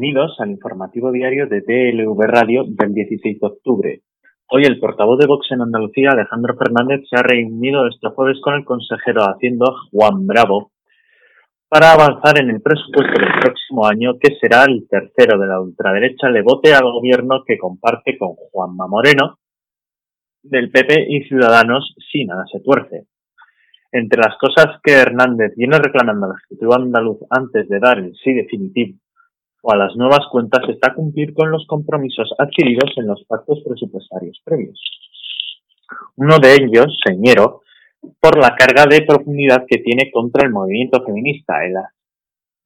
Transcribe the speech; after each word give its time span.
Bienvenidos 0.00 0.38
al 0.38 0.50
informativo 0.50 1.10
diario 1.10 1.48
de 1.48 1.60
DLV 1.60 2.20
Radio 2.28 2.62
del 2.68 2.94
16 2.94 3.40
de 3.40 3.46
octubre. 3.48 4.02
Hoy 4.48 4.62
el 4.62 4.78
portavoz 4.78 5.18
de 5.18 5.26
Vox 5.26 5.50
en 5.50 5.60
Andalucía, 5.60 6.10
Alejandro 6.12 6.56
Fernández, 6.56 7.00
se 7.10 7.18
ha 7.18 7.22
reunido 7.24 7.84
este 7.88 8.06
jueves 8.10 8.38
con 8.40 8.54
el 8.54 8.64
consejero 8.64 9.22
de 9.22 9.32
Hacienda, 9.32 9.66
Juan 9.90 10.24
Bravo, 10.24 10.70
para 11.68 11.94
avanzar 11.94 12.40
en 12.40 12.50
el 12.50 12.62
presupuesto 12.62 13.12
del 13.12 13.40
próximo 13.42 13.86
año, 13.88 14.12
que 14.20 14.36
será 14.40 14.66
el 14.66 14.86
tercero 14.88 15.36
de 15.36 15.48
la 15.48 15.60
ultraderecha, 15.60 16.30
le 16.30 16.42
vote 16.42 16.72
al 16.74 16.84
gobierno 16.84 17.42
que 17.44 17.58
comparte 17.58 18.16
con 18.16 18.36
Juanma 18.52 18.86
Moreno, 18.86 19.38
del 20.44 20.70
PP 20.70 21.06
y 21.08 21.24
Ciudadanos, 21.24 21.96
si 22.08 22.24
nada 22.24 22.44
se 22.52 22.60
tuerce. 22.60 23.08
Entre 23.90 24.22
las 24.22 24.38
cosas 24.38 24.78
que 24.80 24.92
Hernández 24.92 25.54
viene 25.56 25.76
reclamando 25.76 26.26
al 26.26 26.36
Ejecutivo 26.36 26.76
andaluz 26.76 27.18
antes 27.30 27.68
de 27.68 27.80
dar 27.80 27.98
el 27.98 28.14
sí 28.14 28.32
definitivo 28.32 28.96
a 29.72 29.76
las 29.76 29.96
nuevas 29.96 30.26
cuentas 30.30 30.62
está 30.68 30.94
cumplir 30.94 31.34
con 31.34 31.50
los 31.50 31.66
compromisos 31.66 32.32
adquiridos 32.38 32.92
en 32.96 33.06
los 33.06 33.24
pactos 33.24 33.62
presupuestarios 33.66 34.40
previos. 34.44 34.80
Uno 36.16 36.38
de 36.38 36.54
ellos, 36.54 36.96
señero, 37.04 37.62
por 38.20 38.38
la 38.38 38.54
carga 38.54 38.84
de 38.88 39.02
profundidad 39.02 39.64
que 39.66 39.78
tiene 39.78 40.10
contra 40.10 40.46
el 40.46 40.52
movimiento 40.52 41.04
feminista. 41.04 41.54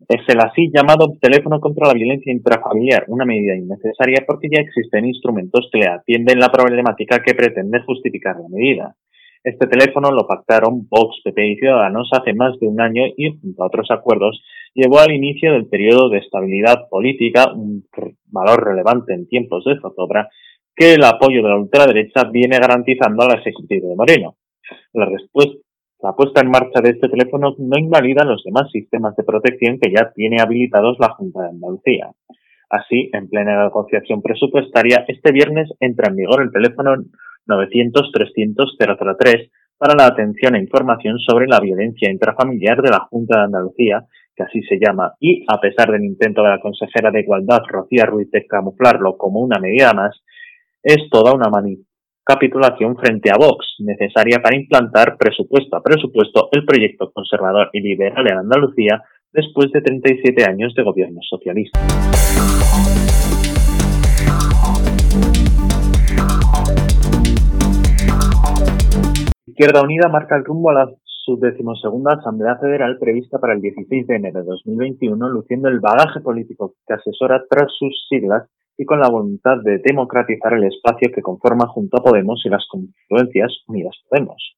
Es 0.08 0.28
el 0.28 0.40
así 0.40 0.70
llamado 0.74 1.16
teléfono 1.20 1.60
contra 1.60 1.86
la 1.88 1.94
violencia 1.94 2.32
intrafamiliar, 2.32 3.04
una 3.08 3.24
medida 3.24 3.54
innecesaria 3.54 4.24
porque 4.26 4.48
ya 4.50 4.60
existen 4.60 5.06
instrumentos 5.06 5.68
que 5.72 5.78
le 5.78 5.88
atienden 5.88 6.38
la 6.38 6.50
problemática 6.50 7.22
que 7.22 7.34
pretende 7.34 7.82
justificar 7.82 8.36
la 8.36 8.48
medida. 8.48 8.96
Este 9.44 9.66
teléfono 9.66 10.12
lo 10.12 10.26
pactaron 10.26 10.86
Vox, 10.88 11.20
PP 11.24 11.46
y 11.46 11.56
Ciudadanos 11.56 12.08
hace 12.12 12.32
más 12.32 12.58
de 12.60 12.68
un 12.68 12.80
año 12.80 13.02
y, 13.16 13.38
junto 13.40 13.62
a 13.62 13.66
otros 13.66 13.90
acuerdos, 13.90 14.40
llevó 14.74 15.00
al 15.00 15.12
inicio 15.12 15.52
del 15.52 15.66
periodo 15.66 16.08
de 16.08 16.18
estabilidad 16.18 16.88
política, 16.88 17.52
un 17.52 17.84
valor 18.26 18.64
relevante 18.64 19.14
en 19.14 19.28
tiempos 19.28 19.64
de 19.64 19.78
zozobra, 19.80 20.28
que 20.74 20.94
el 20.94 21.04
apoyo 21.04 21.42
de 21.42 21.48
la 21.48 21.56
ultraderecha 21.56 22.24
viene 22.32 22.58
garantizando 22.58 23.24
al 23.24 23.38
Ejecutivo 23.38 23.88
de 23.88 23.96
Moreno. 23.96 24.36
La 24.92 25.06
respuesta 25.06 25.58
la 26.02 26.14
puesta 26.16 26.40
en 26.40 26.50
marcha 26.50 26.80
de 26.82 26.90
este 26.90 27.08
teléfono 27.08 27.54
no 27.58 27.78
invalida 27.78 28.24
los 28.24 28.42
demás 28.42 28.68
sistemas 28.72 29.14
de 29.14 29.22
protección 29.22 29.78
que 29.78 29.92
ya 29.92 30.10
tiene 30.12 30.40
habilitados 30.40 30.96
la 30.98 31.10
Junta 31.10 31.42
de 31.42 31.50
Andalucía. 31.50 32.10
Así, 32.68 33.08
en 33.12 33.28
plena 33.28 33.62
negociación 33.62 34.20
presupuestaria, 34.20 35.04
este 35.06 35.30
viernes 35.30 35.70
entra 35.78 36.08
en 36.08 36.16
vigor 36.16 36.42
el 36.42 36.50
teléfono 36.50 36.96
900-300-003 37.46 39.52
para 39.78 39.94
la 39.94 40.06
atención 40.06 40.56
e 40.56 40.60
información 40.60 41.20
sobre 41.20 41.46
la 41.46 41.60
violencia 41.60 42.10
intrafamiliar 42.10 42.82
de 42.82 42.90
la 42.90 43.06
Junta 43.08 43.38
de 43.38 43.44
Andalucía, 43.44 44.04
que 44.34 44.42
así 44.42 44.62
se 44.62 44.78
llama, 44.78 45.14
y 45.20 45.44
a 45.48 45.60
pesar 45.60 45.90
del 45.90 46.04
intento 46.04 46.42
de 46.42 46.50
la 46.50 46.60
consejera 46.60 47.10
de 47.10 47.20
Igualdad, 47.20 47.62
Rocía 47.68 48.06
Ruiz, 48.06 48.30
de 48.30 48.46
camuflarlo 48.46 49.16
como 49.16 49.40
una 49.40 49.58
medida 49.58 49.92
más, 49.92 50.22
es 50.82 51.08
toda 51.10 51.32
una 51.32 51.50
capitulación 52.24 52.96
frente 52.96 53.30
a 53.30 53.36
Vox, 53.36 53.76
necesaria 53.80 54.40
para 54.42 54.56
implantar 54.56 55.16
presupuesto 55.18 55.76
a 55.76 55.82
presupuesto 55.82 56.48
el 56.52 56.64
proyecto 56.64 57.10
conservador 57.12 57.70
y 57.72 57.80
liberal 57.80 58.26
en 58.30 58.38
Andalucía 58.38 59.02
después 59.32 59.70
de 59.72 59.80
37 59.80 60.44
años 60.44 60.74
de 60.74 60.82
gobierno 60.82 61.20
socialista. 61.28 61.80
Izquierda 69.46 69.82
Unida 69.82 70.08
marca 70.08 70.36
el 70.36 70.44
rumbo 70.44 70.70
a 70.70 70.74
la 70.74 70.90
subdecimosegunda 71.24 72.14
Asamblea 72.14 72.56
Federal 72.56 72.98
prevista 72.98 73.38
para 73.38 73.54
el 73.54 73.60
16 73.60 74.06
de 74.06 74.16
enero 74.16 74.40
de 74.40 74.46
2021, 74.46 75.28
luciendo 75.28 75.68
el 75.68 75.80
bagaje 75.80 76.20
político 76.20 76.74
que 76.86 76.94
asesora 76.94 77.44
tras 77.48 77.72
sus 77.78 78.06
siglas 78.08 78.48
y 78.76 78.84
con 78.84 79.00
la 79.00 79.08
voluntad 79.08 79.58
de 79.62 79.78
democratizar 79.78 80.54
el 80.54 80.64
espacio 80.64 81.10
que 81.14 81.22
conforma 81.22 81.66
junto 81.68 81.98
a 81.98 82.02
Podemos 82.02 82.42
y 82.44 82.48
las 82.48 82.66
confluencias 82.68 83.52
Unidas 83.68 83.96
Podemos. 84.08 84.56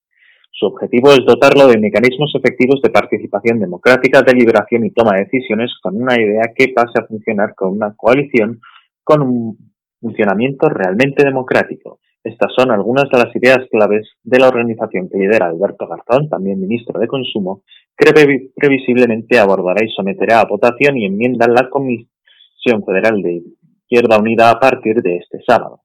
Su 0.52 0.66
objetivo 0.66 1.10
es 1.10 1.24
dotarlo 1.26 1.66
de 1.66 1.78
mecanismos 1.78 2.32
efectivos 2.34 2.80
de 2.80 2.90
participación 2.90 3.58
democrática, 3.58 4.22
deliberación 4.22 4.86
y 4.86 4.92
toma 4.92 5.16
de 5.16 5.24
decisiones 5.24 5.72
con 5.82 6.00
una 6.00 6.14
idea 6.14 6.52
que 6.54 6.68
pase 6.68 7.00
a 7.00 7.06
funcionar 7.06 7.54
con 7.54 7.70
una 7.70 7.94
coalición 7.96 8.60
con 9.02 9.22
un 9.22 9.58
funcionamiento 10.00 10.68
realmente 10.68 11.24
democrático 11.24 11.98
estas 12.24 12.52
son 12.56 12.70
algunas 12.70 13.04
de 13.10 13.18
las 13.18 13.36
ideas 13.36 13.68
claves 13.70 14.08
de 14.22 14.38
la 14.38 14.48
organización 14.48 15.10
que 15.10 15.18
lidera 15.18 15.46
Alberto 15.46 15.86
Garzón, 15.86 16.30
también 16.30 16.58
ministro 16.58 16.98
de 16.98 17.06
Consumo, 17.06 17.62
que 17.96 18.12
previsiblemente 18.56 19.38
abordará 19.38 19.84
y 19.84 19.90
someterá 19.90 20.40
a 20.40 20.46
votación 20.46 20.96
y 20.96 21.04
enmienda 21.04 21.46
la 21.46 21.68
Comisión 21.68 22.82
Federal 22.86 23.20
de 23.20 23.42
Izquierda 23.82 24.18
Unida 24.18 24.50
a 24.50 24.58
partir 24.58 25.02
de 25.02 25.18
este 25.18 25.42
sábado. 25.46 25.82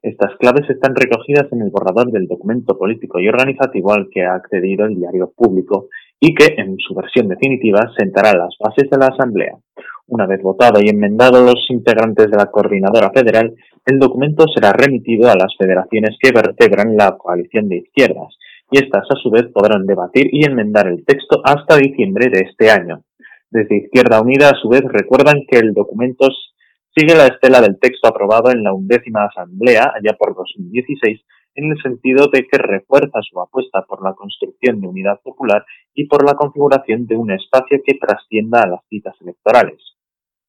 Estas 0.00 0.36
claves 0.38 0.68
están 0.70 0.94
recogidas 0.94 1.52
en 1.52 1.60
el 1.60 1.70
borrador 1.70 2.10
del 2.12 2.26
documento 2.26 2.78
político 2.78 3.20
y 3.20 3.28
organizativo 3.28 3.92
al 3.92 4.08
que 4.10 4.24
ha 4.24 4.36
accedido 4.36 4.86
el 4.86 4.94
diario 4.94 5.32
público 5.36 5.88
y 6.18 6.34
que, 6.34 6.54
en 6.56 6.78
su 6.78 6.94
versión 6.94 7.28
definitiva, 7.28 7.92
sentará 7.96 8.32
las 8.32 8.56
bases 8.58 8.88
de 8.88 8.96
la 8.96 9.08
Asamblea. 9.08 9.52
Una 10.08 10.26
vez 10.26 10.40
votado 10.40 10.80
y 10.82 10.88
enmendado 10.88 11.44
los 11.44 11.66
integrantes 11.68 12.30
de 12.30 12.36
la 12.38 12.50
Coordinadora 12.50 13.10
Federal, 13.10 13.54
el 13.84 13.98
documento 13.98 14.46
será 14.48 14.72
remitido 14.72 15.30
a 15.30 15.36
las 15.36 15.54
federaciones 15.58 16.16
que 16.18 16.32
vertebran 16.32 16.96
la 16.96 17.18
coalición 17.18 17.68
de 17.68 17.76
izquierdas, 17.76 18.34
y 18.70 18.78
éstas 18.78 19.04
a 19.10 19.16
su 19.16 19.30
vez 19.30 19.44
podrán 19.52 19.84
debatir 19.84 20.30
y 20.32 20.46
enmendar 20.46 20.88
el 20.88 21.04
texto 21.04 21.42
hasta 21.44 21.76
diciembre 21.76 22.30
de 22.32 22.40
este 22.40 22.70
año. 22.70 23.02
Desde 23.50 23.84
Izquierda 23.84 24.22
Unida, 24.22 24.48
a 24.48 24.58
su 24.58 24.70
vez, 24.70 24.80
recuerdan 24.82 25.42
que 25.46 25.58
el 25.58 25.74
documento 25.74 26.28
sigue 26.96 27.14
la 27.14 27.26
estela 27.26 27.60
del 27.60 27.78
texto 27.78 28.08
aprobado 28.08 28.50
en 28.50 28.62
la 28.62 28.72
undécima 28.72 29.26
Asamblea, 29.26 29.92
allá 29.94 30.16
por 30.18 30.34
2016, 30.34 31.20
en 31.56 31.70
el 31.70 31.82
sentido 31.82 32.28
de 32.32 32.46
que 32.46 32.56
refuerza 32.56 33.20
su 33.20 33.38
apuesta 33.42 33.84
por 33.86 34.02
la 34.02 34.14
construcción 34.14 34.80
de 34.80 34.88
unidad 34.88 35.20
popular 35.22 35.66
y 35.92 36.06
por 36.06 36.24
la 36.24 36.32
configuración 36.32 37.06
de 37.06 37.16
un 37.16 37.30
espacio 37.30 37.82
que 37.84 37.98
trascienda 37.98 38.62
a 38.62 38.68
las 38.68 38.80
citas 38.88 39.14
electorales. 39.20 39.87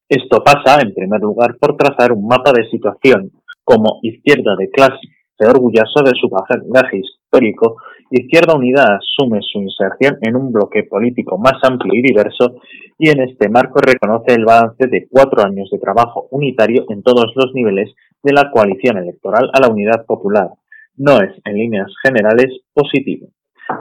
Esto 0.10 0.44
pasa, 0.44 0.82
en 0.82 0.94
primer 0.94 1.22
lugar, 1.22 1.56
por 1.60 1.78
trazar 1.78 2.12
un 2.12 2.28
mapa 2.28 2.52
de 2.52 2.68
situación 2.70 3.32
como 3.64 4.00
izquierda 4.02 4.56
de 4.58 4.70
clase 4.72 4.98
orgulloso 5.38 6.04
de 6.04 6.12
su 6.20 6.28
bagaje 6.28 6.98
histórico, 6.98 7.78
Izquierda 8.12 8.56
Unida 8.56 8.98
asume 8.98 9.40
su 9.42 9.60
inserción 9.62 10.18
en 10.22 10.36
un 10.36 10.52
bloque 10.52 10.84
político 10.84 11.38
más 11.38 11.64
amplio 11.64 11.94
y 11.94 12.02
diverso 12.02 12.56
y 12.98 13.10
en 13.10 13.22
este 13.22 13.50
marco 13.50 13.80
reconoce 13.80 14.34
el 14.34 14.46
balance 14.46 14.88
de 14.88 15.08
cuatro 15.08 15.44
años 15.46 15.70
de 15.72 15.78
trabajo 15.78 16.28
unitario 16.32 16.86
en 16.90 17.04
todos 17.04 17.32
los 17.36 17.54
niveles 17.54 17.94
de 18.24 18.34
la 18.34 18.50
coalición 18.50 18.98
electoral 18.98 19.52
a 19.54 19.62
la 19.62 19.68
unidad 19.68 20.06
popular. 20.08 20.50
No 20.98 21.22
es, 21.22 21.40
en 21.46 21.54
líneas 21.54 21.94
generales, 22.04 22.62
positivo. 22.74 23.28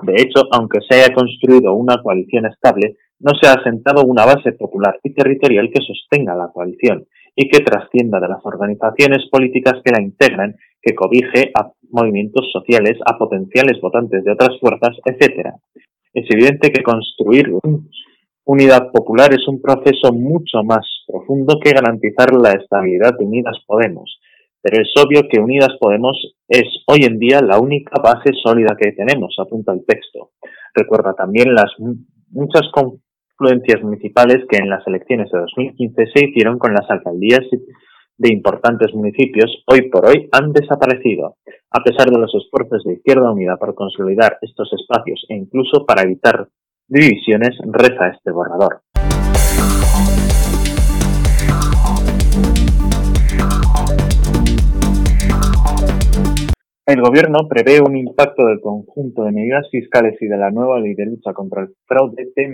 De 0.02 0.12
hecho, 0.20 0.42
aunque 0.52 0.80
se 0.86 0.96
haya 0.96 1.14
construido 1.14 1.72
una 1.72 2.02
coalición 2.02 2.44
estable, 2.44 2.96
no 3.20 3.32
se 3.40 3.48
ha 3.48 3.54
asentado 3.54 4.04
una 4.04 4.24
base 4.24 4.52
popular 4.52 4.98
y 5.02 5.12
territorial 5.12 5.70
que 5.72 5.84
sostenga 5.84 6.34
la 6.34 6.48
coalición 6.52 7.06
y 7.34 7.48
que 7.48 7.64
trascienda 7.64 8.20
de 8.20 8.28
las 8.28 8.44
organizaciones 8.44 9.28
políticas 9.30 9.74
que 9.84 9.92
la 9.92 10.02
integran, 10.02 10.56
que 10.82 10.94
cobije 10.94 11.50
a 11.54 11.70
movimientos 11.90 12.50
sociales, 12.52 12.98
a 13.06 13.16
potenciales 13.16 13.80
votantes 13.80 14.24
de 14.24 14.32
otras 14.32 14.58
fuerzas, 14.60 14.96
etc. 15.04 15.50
Es 16.12 16.26
evidente 16.30 16.70
que 16.70 16.82
construir 16.82 17.52
unidad 18.44 18.90
popular 18.92 19.32
es 19.32 19.46
un 19.46 19.60
proceso 19.60 20.12
mucho 20.12 20.64
más 20.64 20.86
profundo 21.06 21.60
que 21.62 21.72
garantizar 21.72 22.32
la 22.32 22.52
estabilidad 22.52 23.16
de 23.18 23.26
Unidas 23.26 23.56
Podemos, 23.66 24.18
pero 24.62 24.82
es 24.82 24.90
obvio 25.02 25.28
que 25.30 25.40
Unidas 25.40 25.76
Podemos 25.78 26.34
es 26.48 26.66
hoy 26.86 27.04
en 27.04 27.18
día 27.18 27.40
la 27.40 27.58
única 27.58 28.00
base 28.02 28.32
sólida 28.42 28.76
que 28.80 28.92
tenemos, 28.92 29.36
apunta 29.38 29.72
el 29.72 29.84
texto. 29.86 30.30
Recuerda 30.74 31.14
también 31.14 31.54
las 31.54 31.72
muchas 32.30 32.68
influencias 33.38 33.82
municipales 33.82 34.44
que 34.50 34.58
en 34.58 34.68
las 34.68 34.84
elecciones 34.88 35.30
de 35.30 35.38
2015 35.38 36.06
se 36.12 36.26
hicieron 36.26 36.58
con 36.58 36.74
las 36.74 36.90
alcaldías 36.90 37.46
de 38.16 38.32
importantes 38.32 38.92
municipios 38.92 39.62
hoy 39.66 39.88
por 39.90 40.06
hoy 40.06 40.28
han 40.32 40.52
desaparecido, 40.52 41.36
a 41.70 41.84
pesar 41.84 42.10
de 42.10 42.18
los 42.18 42.34
esfuerzos 42.34 42.82
de 42.82 42.94
Izquierda 42.94 43.30
Unida 43.30 43.56
por 43.56 43.76
consolidar 43.76 44.38
estos 44.42 44.72
espacios 44.72 45.24
e 45.28 45.36
incluso 45.36 45.86
para 45.86 46.02
evitar 46.02 46.48
divisiones, 46.88 47.56
reza 47.70 48.08
este 48.08 48.32
borrador. 48.32 48.80
El 56.86 57.02
Gobierno 57.02 57.46
prevé 57.48 57.80
un 57.80 57.96
impacto 57.96 58.46
del 58.46 58.60
conjunto 58.60 59.22
de 59.22 59.30
medidas 59.30 59.68
fiscales 59.70 60.16
y 60.20 60.26
de 60.26 60.38
la 60.38 60.50
nueva 60.50 60.80
ley 60.80 60.94
de 60.94 61.06
lucha 61.06 61.32
contra 61.34 61.62
el 61.62 61.68
fraude 61.86 62.32
de 62.34 62.48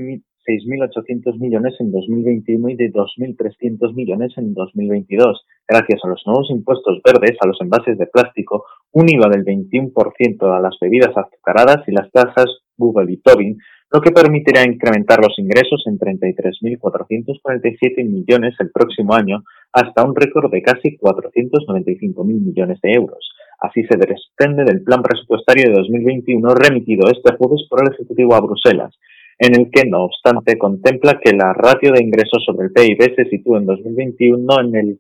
6.800 0.46 1.38
millones 1.38 1.74
en 1.80 1.90
2021 1.90 2.68
y 2.70 2.76
de 2.76 2.92
2.300 2.92 3.94
millones 3.94 4.32
en 4.36 4.54
2022, 4.54 5.44
gracias 5.66 6.00
a 6.04 6.08
los 6.08 6.22
nuevos 6.26 6.50
impuestos 6.50 7.00
verdes 7.04 7.36
a 7.40 7.46
los 7.46 7.60
envases 7.60 7.98
de 7.98 8.06
plástico, 8.06 8.64
un 8.92 9.08
IVA 9.08 9.28
del 9.28 9.44
21% 9.44 10.56
a 10.56 10.60
las 10.60 10.76
bebidas 10.80 11.16
azucaradas 11.16 11.88
y 11.88 11.92
las 11.92 12.10
tasas 12.10 12.46
Google 12.76 13.12
y 13.12 13.16
Tobin 13.18 13.58
lo 13.94 14.00
que 14.00 14.10
permitirá 14.10 14.64
incrementar 14.64 15.20
los 15.20 15.38
ingresos 15.38 15.84
en 15.86 16.00
33.447 16.00 18.04
millones 18.04 18.56
el 18.58 18.72
próximo 18.72 19.14
año 19.14 19.44
hasta 19.72 20.02
un 20.02 20.16
récord 20.16 20.50
de 20.50 20.62
casi 20.62 20.98
495.000 20.98 22.24
millones 22.24 22.80
de 22.82 22.90
euros. 22.90 23.30
Así 23.60 23.84
se 23.84 23.96
desprende 23.96 24.64
del 24.64 24.82
plan 24.82 25.00
presupuestario 25.00 25.70
de 25.70 25.76
2021 25.76 26.54
remitido 26.56 27.08
este 27.08 27.36
jueves 27.36 27.68
por 27.70 27.84
el 27.84 27.92
Ejecutivo 27.94 28.34
a 28.34 28.40
Bruselas, 28.40 28.98
en 29.38 29.54
el 29.54 29.70
que, 29.70 29.88
no 29.88 30.04
obstante, 30.04 30.58
contempla 30.58 31.20
que 31.22 31.32
la 31.32 31.52
ratio 31.52 31.92
de 31.92 32.02
ingresos 32.02 32.44
sobre 32.44 32.66
el 32.66 32.72
PIB 32.72 33.14
se 33.16 33.30
sitúa 33.30 33.58
en 33.58 33.66
2021 33.66 34.60
en 34.60 34.76
el 34.76 34.98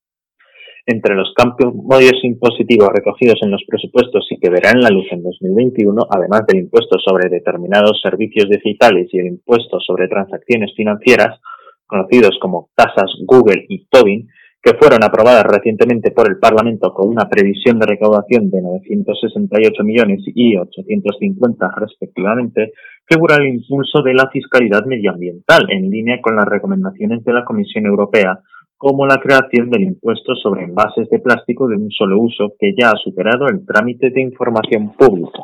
Entre 0.85 1.15
los 1.15 1.33
cambios 1.35 2.23
impositivos 2.23 2.89
recogidos 2.89 3.37
en 3.43 3.51
los 3.51 3.63
presupuestos 3.67 4.25
y 4.31 4.39
que 4.39 4.49
verán 4.49 4.81
la 4.81 4.89
luz 4.89 5.05
en 5.11 5.21
2021, 5.21 6.07
además 6.09 6.41
del 6.47 6.61
impuesto 6.61 6.97
sobre 6.99 7.29
determinados 7.29 8.01
servicios 8.01 8.49
digitales 8.49 9.07
y 9.11 9.19
el 9.19 9.27
impuesto 9.27 9.79
sobre 9.79 10.07
transacciones 10.07 10.73
financieras, 10.75 11.39
conocidos 11.85 12.37
como 12.41 12.69
tasas 12.75 13.11
Google 13.25 13.65
y 13.69 13.85
Tobin, 13.89 14.27
que 14.61 14.75
fueron 14.75 15.03
aprobadas 15.03 15.43
recientemente 15.43 16.11
por 16.11 16.29
el 16.29 16.37
Parlamento 16.37 16.93
con 16.93 17.09
una 17.09 17.27
previsión 17.27 17.79
de 17.79 17.87
recaudación 17.87 18.49
de 18.51 18.61
968 18.61 19.83
millones 19.83 20.21
y 20.25 20.55
850 20.55 21.71
respectivamente, 21.77 22.73
figura 23.05 23.37
el 23.37 23.47
impulso 23.47 24.03
de 24.03 24.13
la 24.13 24.29
fiscalidad 24.29 24.85
medioambiental 24.85 25.65
en 25.69 25.89
línea 25.89 26.21
con 26.21 26.35
las 26.35 26.45
recomendaciones 26.45 27.23
de 27.23 27.33
la 27.33 27.43
Comisión 27.43 27.87
Europea 27.87 28.39
como 28.81 29.05
la 29.05 29.19
creación 29.21 29.69
del 29.69 29.83
impuesto 29.83 30.33
sobre 30.41 30.63
envases 30.63 31.07
de 31.11 31.19
plástico 31.19 31.67
de 31.67 31.75
un 31.75 31.91
solo 31.91 32.19
uso 32.19 32.55
que 32.57 32.73
ya 32.75 32.89
ha 32.89 32.97
superado 32.97 33.45
el 33.45 33.63
trámite 33.63 34.09
de 34.09 34.21
información 34.21 34.93
pública. 34.93 35.43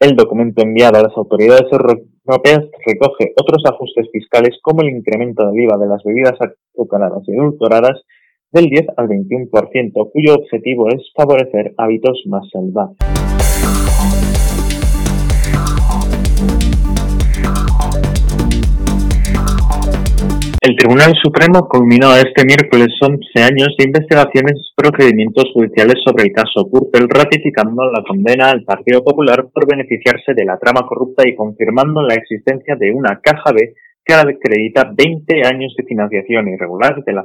El 0.00 0.16
documento 0.16 0.62
enviado 0.62 0.96
a 0.96 1.02
las 1.02 1.14
autoridades 1.14 1.70
europeas 1.70 2.64
recoge 2.86 3.34
otros 3.38 3.62
ajustes 3.70 4.08
fiscales 4.10 4.58
como 4.62 4.80
el 4.80 4.88
incremento 4.88 5.46
del 5.46 5.64
IVA 5.64 5.76
de 5.76 5.86
las 5.86 6.02
bebidas 6.02 6.38
azucaradas 6.40 7.22
y 7.26 7.36
adulteradas 7.36 8.00
del 8.52 8.64
10 8.70 8.86
al 8.96 9.06
21%, 9.06 10.10
cuyo 10.10 10.34
objetivo 10.36 10.88
es 10.88 11.12
favorecer 11.14 11.74
hábitos 11.76 12.22
más 12.24 12.48
salvajes. 12.50 13.87
El 20.68 20.76
Tribunal 20.76 21.14
Supremo 21.22 21.66
culminó 21.66 22.14
este 22.14 22.44
miércoles 22.44 22.88
11 23.00 23.40
años 23.40 23.74
de 23.78 23.86
investigaciones 23.86 24.52
y 24.60 24.74
procedimientos 24.76 25.46
judiciales 25.54 25.94
sobre 26.04 26.24
el 26.24 26.32
caso 26.32 26.68
Purcell, 26.68 27.08
ratificando 27.08 27.90
la 27.90 28.04
condena 28.06 28.50
al 28.50 28.64
Partido 28.64 29.02
Popular 29.02 29.48
por 29.50 29.66
beneficiarse 29.66 30.34
de 30.34 30.44
la 30.44 30.58
trama 30.58 30.86
corrupta 30.86 31.26
y 31.26 31.34
confirmando 31.34 32.02
la 32.02 32.16
existencia 32.16 32.76
de 32.76 32.92
una 32.92 33.18
caja 33.22 33.50
B 33.50 33.76
que 34.04 34.12
acredita 34.12 34.92
20 34.94 35.40
años 35.46 35.74
de 35.74 35.84
financiación 35.84 36.48
irregular 36.48 37.02
de 37.02 37.12
la 37.14 37.24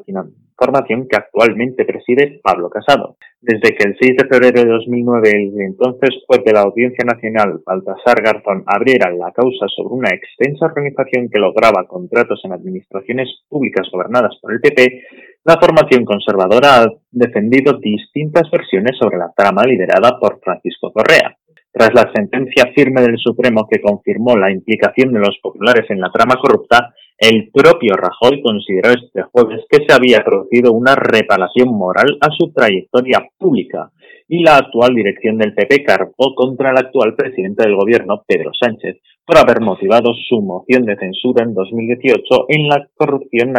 formación 0.58 1.08
que 1.08 1.18
actualmente 1.18 1.86
preside 1.86 2.40
Pablo 2.44 2.70
Casado. 2.70 3.18
Desde 3.42 3.76
que 3.76 3.88
el 3.88 3.98
6 4.00 4.18
de 4.18 4.28
febrero 4.28 4.64
de 4.64 4.70
2009 4.70 5.30
el 5.32 5.62
entonces 5.62 6.12
juez 6.28 6.44
de 6.46 6.54
la 6.54 6.62
Audiencia 6.62 7.04
Nacional, 7.06 7.62
Baltasar 7.66 8.22
Garzón, 8.24 8.64
abriera 8.66 9.12
la 9.12 9.32
causa 9.32 9.68
sobre 9.76 9.96
una 9.96 10.10
extensa 10.10 10.66
organización 10.66 11.30
que 11.30 11.40
lograba 11.40 11.86
contratos 11.88 12.42
en 12.46 12.54
administraciones 12.54 13.30
públicas 13.50 13.88
gobernadas 13.92 14.38
por 14.42 14.54
el 14.54 14.62
PP, 14.62 15.04
la 15.46 15.60
formación 15.60 16.06
conservadora 16.06 16.84
ha 16.84 16.88
defendido 17.12 17.74
distintas 17.74 18.50
versiones 18.50 18.98
sobre 18.98 19.18
la 19.18 19.34
trama 19.36 19.64
liderada 19.64 20.18
por 20.18 20.40
Francisco 20.40 20.94
Correa. 20.94 21.36
Tras 21.70 21.94
la 21.94 22.10
sentencia 22.14 22.72
firme 22.74 23.02
del 23.02 23.18
Supremo 23.18 23.68
que 23.70 23.82
confirmó 23.82 24.38
la 24.38 24.52
implicación 24.52 25.12
de 25.12 25.20
los 25.20 25.38
populares 25.42 25.90
en 25.90 26.00
la 26.00 26.12
trama 26.12 26.36
corrupta, 26.40 26.94
el 27.18 27.50
propio 27.52 27.94
Rajoy 27.96 28.42
consideró 28.42 28.90
este 28.90 29.24
jueves 29.24 29.66
que 29.70 29.86
se 29.86 29.94
había 29.94 30.24
producido 30.24 30.74
una 30.74 30.96
reparación 30.96 31.70
moral 31.70 32.18
a 32.22 32.30
su 32.38 32.52
trayectoria 32.52 33.28
pública 33.38 33.92
y 34.28 34.44
la 34.44 34.58
actual 34.58 34.96
dirección 34.96 35.38
del 35.38 35.54
PP 35.54 35.84
cargó 35.84 36.34
contra 36.36 36.72
el 36.72 36.78
actual 36.78 37.16
presidente 37.16 37.64
del 37.64 37.76
gobierno, 37.76 38.24
Pedro 38.28 38.52
Sánchez, 38.60 38.98
por 39.26 39.38
haber 39.38 39.62
motivado 39.62 40.14
su 40.28 40.42
moción 40.42 40.86
de 40.86 40.98
censura 40.98 41.44
en 41.44 41.54
2018 41.54 42.46
en 42.50 42.68
la 42.68 42.88
corrupción 42.96 43.54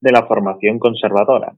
de 0.00 0.12
la 0.12 0.26
formación 0.26 0.78
conservadora. 0.78 1.54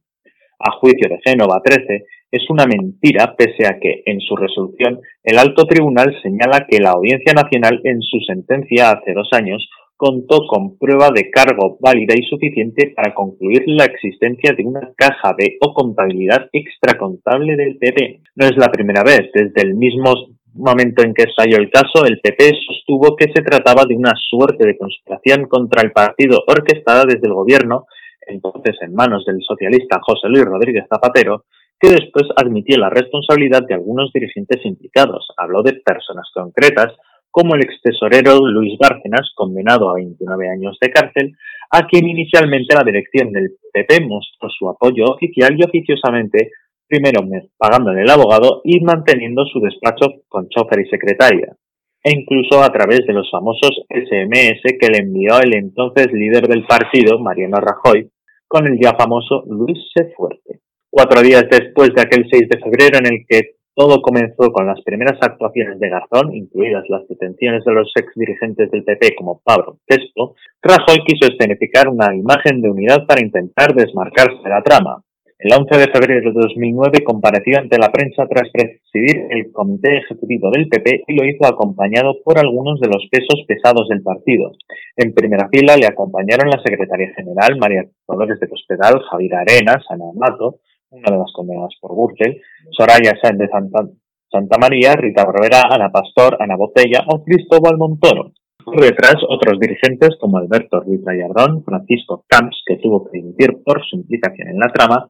A 0.59 0.71
juicio 0.79 1.09
de 1.09 1.21
Génova 1.25 1.61
13, 1.63 2.05
es 2.31 2.51
una 2.51 2.65
mentira 2.67 3.35
pese 3.37 3.67
a 3.67 3.79
que, 3.79 4.03
en 4.07 4.21
su 4.21 4.35
resolución, 4.35 5.01
el 5.23 5.39
alto 5.39 5.67
tribunal 5.67 6.17
señala 6.23 6.67
que 6.69 6.81
la 6.81 6.91
Audiencia 6.91 7.33
Nacional 7.33 7.81
en 7.85 8.03
su 8.03 8.19
sentencia 8.27 8.91
hace 8.91 9.13
dos 9.13 9.29
años 9.33 9.69
contó 9.97 10.47
con 10.47 10.77
prueba 10.79 11.11
de 11.15 11.31
cargo 11.31 11.79
válida 11.81 12.15
y 12.17 12.23
suficiente 12.25 12.93
para 12.95 13.15
concluir 13.15 13.63
la 13.67 13.85
existencia 13.85 14.53
de 14.57 14.65
una 14.65 14.93
caja 14.97 15.35
de 15.39 15.57
o 15.61 15.73
contabilidad 15.73 16.49
extracontable 16.53 17.57
del 17.57 17.79
PP. 17.79 18.21
No 18.37 18.47
es 18.47 18.57
la 18.57 18.71
primera 18.71 19.03
vez, 19.03 19.31
desde 19.33 19.63
el 19.63 19.75
mismo 19.75 20.13
momento 20.55 21.03
en 21.03 21.15
que 21.15 21.25
estalló 21.25 21.59
el 21.59 21.71
caso, 21.71 22.05
el 22.05 22.21
PP 22.21 22.53
sostuvo 22.67 23.17
que 23.17 23.27
se 23.35 23.43
trataba 23.43 23.85
de 23.87 23.97
una 23.97 24.13
suerte 24.17 24.67
de 24.67 24.77
conspiración 24.77 25.47
contra 25.49 25.83
el 25.83 25.93
partido 25.93 26.43
orquestada 26.47 27.05
desde 27.05 27.27
el 27.27 27.35
gobierno, 27.35 27.87
entonces 28.27 28.77
en 28.81 28.95
manos 28.95 29.25
del 29.27 29.43
socialista 29.43 30.01
José 30.01 30.29
Luis 30.29 30.45
Rodríguez 30.45 30.87
Zapatero, 30.89 31.45
que 31.79 31.91
después 31.91 32.25
admitió 32.37 32.79
la 32.79 32.89
responsabilidad 32.89 33.63
de 33.67 33.75
algunos 33.75 34.13
dirigentes 34.13 34.65
implicados. 34.65 35.29
Habló 35.37 35.63
de 35.63 35.75
personas 35.85 36.29
concretas, 36.33 36.95
como 37.35 37.57
el 37.57 37.63
ex 37.63 37.83
tesorero 37.83 38.47
Luis 38.47 38.79
Bárcenas, 38.79 39.33
condenado 39.35 39.91
a 39.91 39.95
29 39.95 40.51
años 40.51 40.79
de 40.81 40.89
cárcel, 40.89 41.33
a 41.69 41.85
quien 41.89 42.07
inicialmente 42.07 42.77
la 42.77 42.85
dirección 42.85 43.33
del 43.33 43.57
PP 43.73 44.07
mostró 44.07 44.49
su 44.51 44.69
apoyo 44.69 45.07
oficial 45.07 45.57
y 45.59 45.65
oficiosamente, 45.65 46.53
primero 46.87 47.27
pagándole 47.59 48.03
el 48.03 48.11
abogado 48.11 48.61
y 48.63 48.79
manteniendo 48.85 49.45
su 49.47 49.59
despacho 49.59 50.23
con 50.29 50.49
chofer 50.49 50.87
y 50.87 50.89
secretaria, 50.89 51.57
e 52.05 52.13
incluso 52.13 52.63
a 52.63 52.71
través 52.71 53.05
de 53.05 53.15
los 53.15 53.29
famosos 53.29 53.83
SMS 53.89 54.63
que 54.79 54.91
le 54.93 54.99
envió 54.99 55.41
el 55.41 55.57
entonces 55.57 56.13
líder 56.13 56.47
del 56.47 56.65
partido, 56.67 57.19
Mariano 57.19 57.57
Rajoy, 57.57 58.13
con 58.47 58.69
el 58.69 58.79
ya 58.81 58.95
famoso 58.95 59.43
Luis 59.49 59.79
C. 59.93 60.13
Fuerte 60.17 60.61
cuatro 60.95 61.21
días 61.23 61.47
después 61.51 61.91
de 61.93 62.03
aquel 62.03 62.29
6 62.31 62.49
de 62.49 62.61
febrero 62.61 62.99
en 62.99 63.07
el 63.07 63.27
que 63.29 63.54
todo 63.75 64.01
comenzó 64.03 64.53
con 64.53 64.67
las 64.67 64.81
primeras 64.83 65.19
actuaciones 65.21 65.79
de 65.81 65.89
Garzón, 65.89 66.35
incluidas 66.35 66.85
las 66.89 67.07
detenciones 67.09 67.65
de 67.65 67.73
los 67.73 67.93
ex 67.97 68.13
dirigentes 68.15 68.71
del 68.71 68.85
PP 68.85 69.17
como 69.17 69.41
Pablo 69.45 69.79
Crespo, 69.87 70.37
Rajoy 70.63 71.05
quiso 71.05 71.31
escenificar 71.31 71.89
una 71.89 72.15
imagen 72.15 72.63
de 72.63 72.71
unidad 72.71 73.07
para 73.07 73.21
intentar 73.21 73.75
desmarcarse 73.75 74.43
de 74.43 74.51
la 74.51 74.63
trama. 74.63 75.03
El 75.45 75.53
11 75.53 75.77
de 75.77 75.93
febrero 75.93 76.33
de 76.33 76.41
2009 76.41 77.05
compareció 77.05 77.59
ante 77.59 77.77
la 77.77 77.91
prensa 77.91 78.27
tras 78.27 78.49
presidir 78.51 79.27
el 79.29 79.53
comité 79.53 79.99
ejecutivo 79.99 80.51
del 80.51 80.69
PP 80.69 81.05
y 81.09 81.15
lo 81.15 81.27
hizo 81.27 81.45
acompañado 81.45 82.15
por 82.25 82.39
algunos 82.39 82.81
de 82.81 82.89
los 82.89 83.07
pesos 83.11 83.45
pesados 83.47 83.89
del 83.89 84.03
partido. 84.03 84.53
En 84.97 85.13
primera 85.13 85.49
fila 85.51 85.77
le 85.77 85.87
acompañaron 85.87 86.49
la 86.49 86.63
secretaria 86.63 87.13
general 87.15 87.59
María 87.59 87.85
Dolores 88.09 88.41
de 88.41 88.49
Cospedal, 88.49 89.03
Javier 89.11 89.35
Arenas, 89.35 89.85
Ana 89.91 90.05
Mato, 90.15 90.61
una 90.95 91.11
de 91.11 91.19
las 91.19 91.33
condenadas 91.33 91.75
por 91.81 91.95
Gürtel, 91.95 92.41
Soraya 92.71 93.19
Sáenz 93.21 93.39
de 93.39 93.49
Santa, 93.49 94.59
María, 94.59 94.95
Rita 94.95 95.25
Barbera, 95.25 95.63
Ana 95.71 95.91
Pastor, 95.91 96.37
Ana 96.41 96.57
Botella 96.57 97.05
o 97.09 97.23
Cristóbal 97.23 97.77
Montoro. 97.77 98.33
Por 98.65 98.81
detrás, 98.81 99.17
otros 99.29 99.61
dirigentes 99.61 100.17
como 100.21 100.39
Alberto 100.39 100.81
Ruiz 100.81 101.03
Gallardón, 101.05 101.63
Francisco 101.65 102.25
Camps, 102.27 102.63
que 102.67 102.77
tuvo 102.77 103.05
que 103.05 103.19
dimitir 103.19 103.63
por 103.65 103.85
su 103.85 103.97
implicación 103.97 104.49
en 104.49 104.59
la 104.59 104.69
trama, 104.69 105.09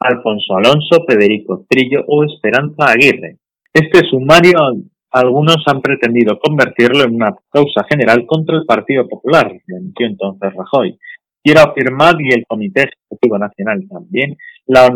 Alfonso 0.00 0.56
Alonso, 0.56 1.04
Federico 1.06 1.66
Trillo 1.68 2.04
o 2.06 2.24
Esperanza 2.24 2.90
Aguirre. 2.90 3.36
Este 3.72 4.00
sumario 4.08 4.58
algunos 5.10 5.58
han 5.66 5.80
pretendido 5.80 6.38
convertirlo 6.40 7.04
en 7.04 7.14
una 7.14 7.36
causa 7.50 7.84
general 7.88 8.26
contra 8.26 8.56
el 8.56 8.64
Partido 8.64 9.06
Popular, 9.06 9.52
denunció 9.66 10.06
entonces 10.06 10.52
Rajoy. 10.54 10.98
Quiero 11.42 11.60
afirmar, 11.60 12.14
y 12.18 12.32
el 12.32 12.44
Comité 12.48 12.84
Ejecutivo 12.84 13.38
Nacional 13.38 13.86
también, 13.88 14.36
la 14.66 14.88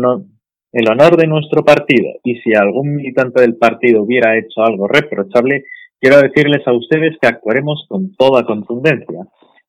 el 0.71 0.87
honor 0.87 1.17
de 1.17 1.25
nuestro 1.25 1.63
partido, 1.63 2.09
y 2.23 2.35
si 2.41 2.53
algún 2.53 2.95
militante 2.95 3.41
del 3.41 3.57
partido 3.57 4.03
hubiera 4.03 4.37
hecho 4.37 4.61
algo 4.61 4.87
reprochable, 4.87 5.63
quiero 5.99 6.21
decirles 6.21 6.61
a 6.67 6.73
ustedes 6.73 7.17
que 7.19 7.27
actuaremos 7.27 7.85
con 7.89 8.13
toda 8.15 8.45
contundencia 8.45 9.25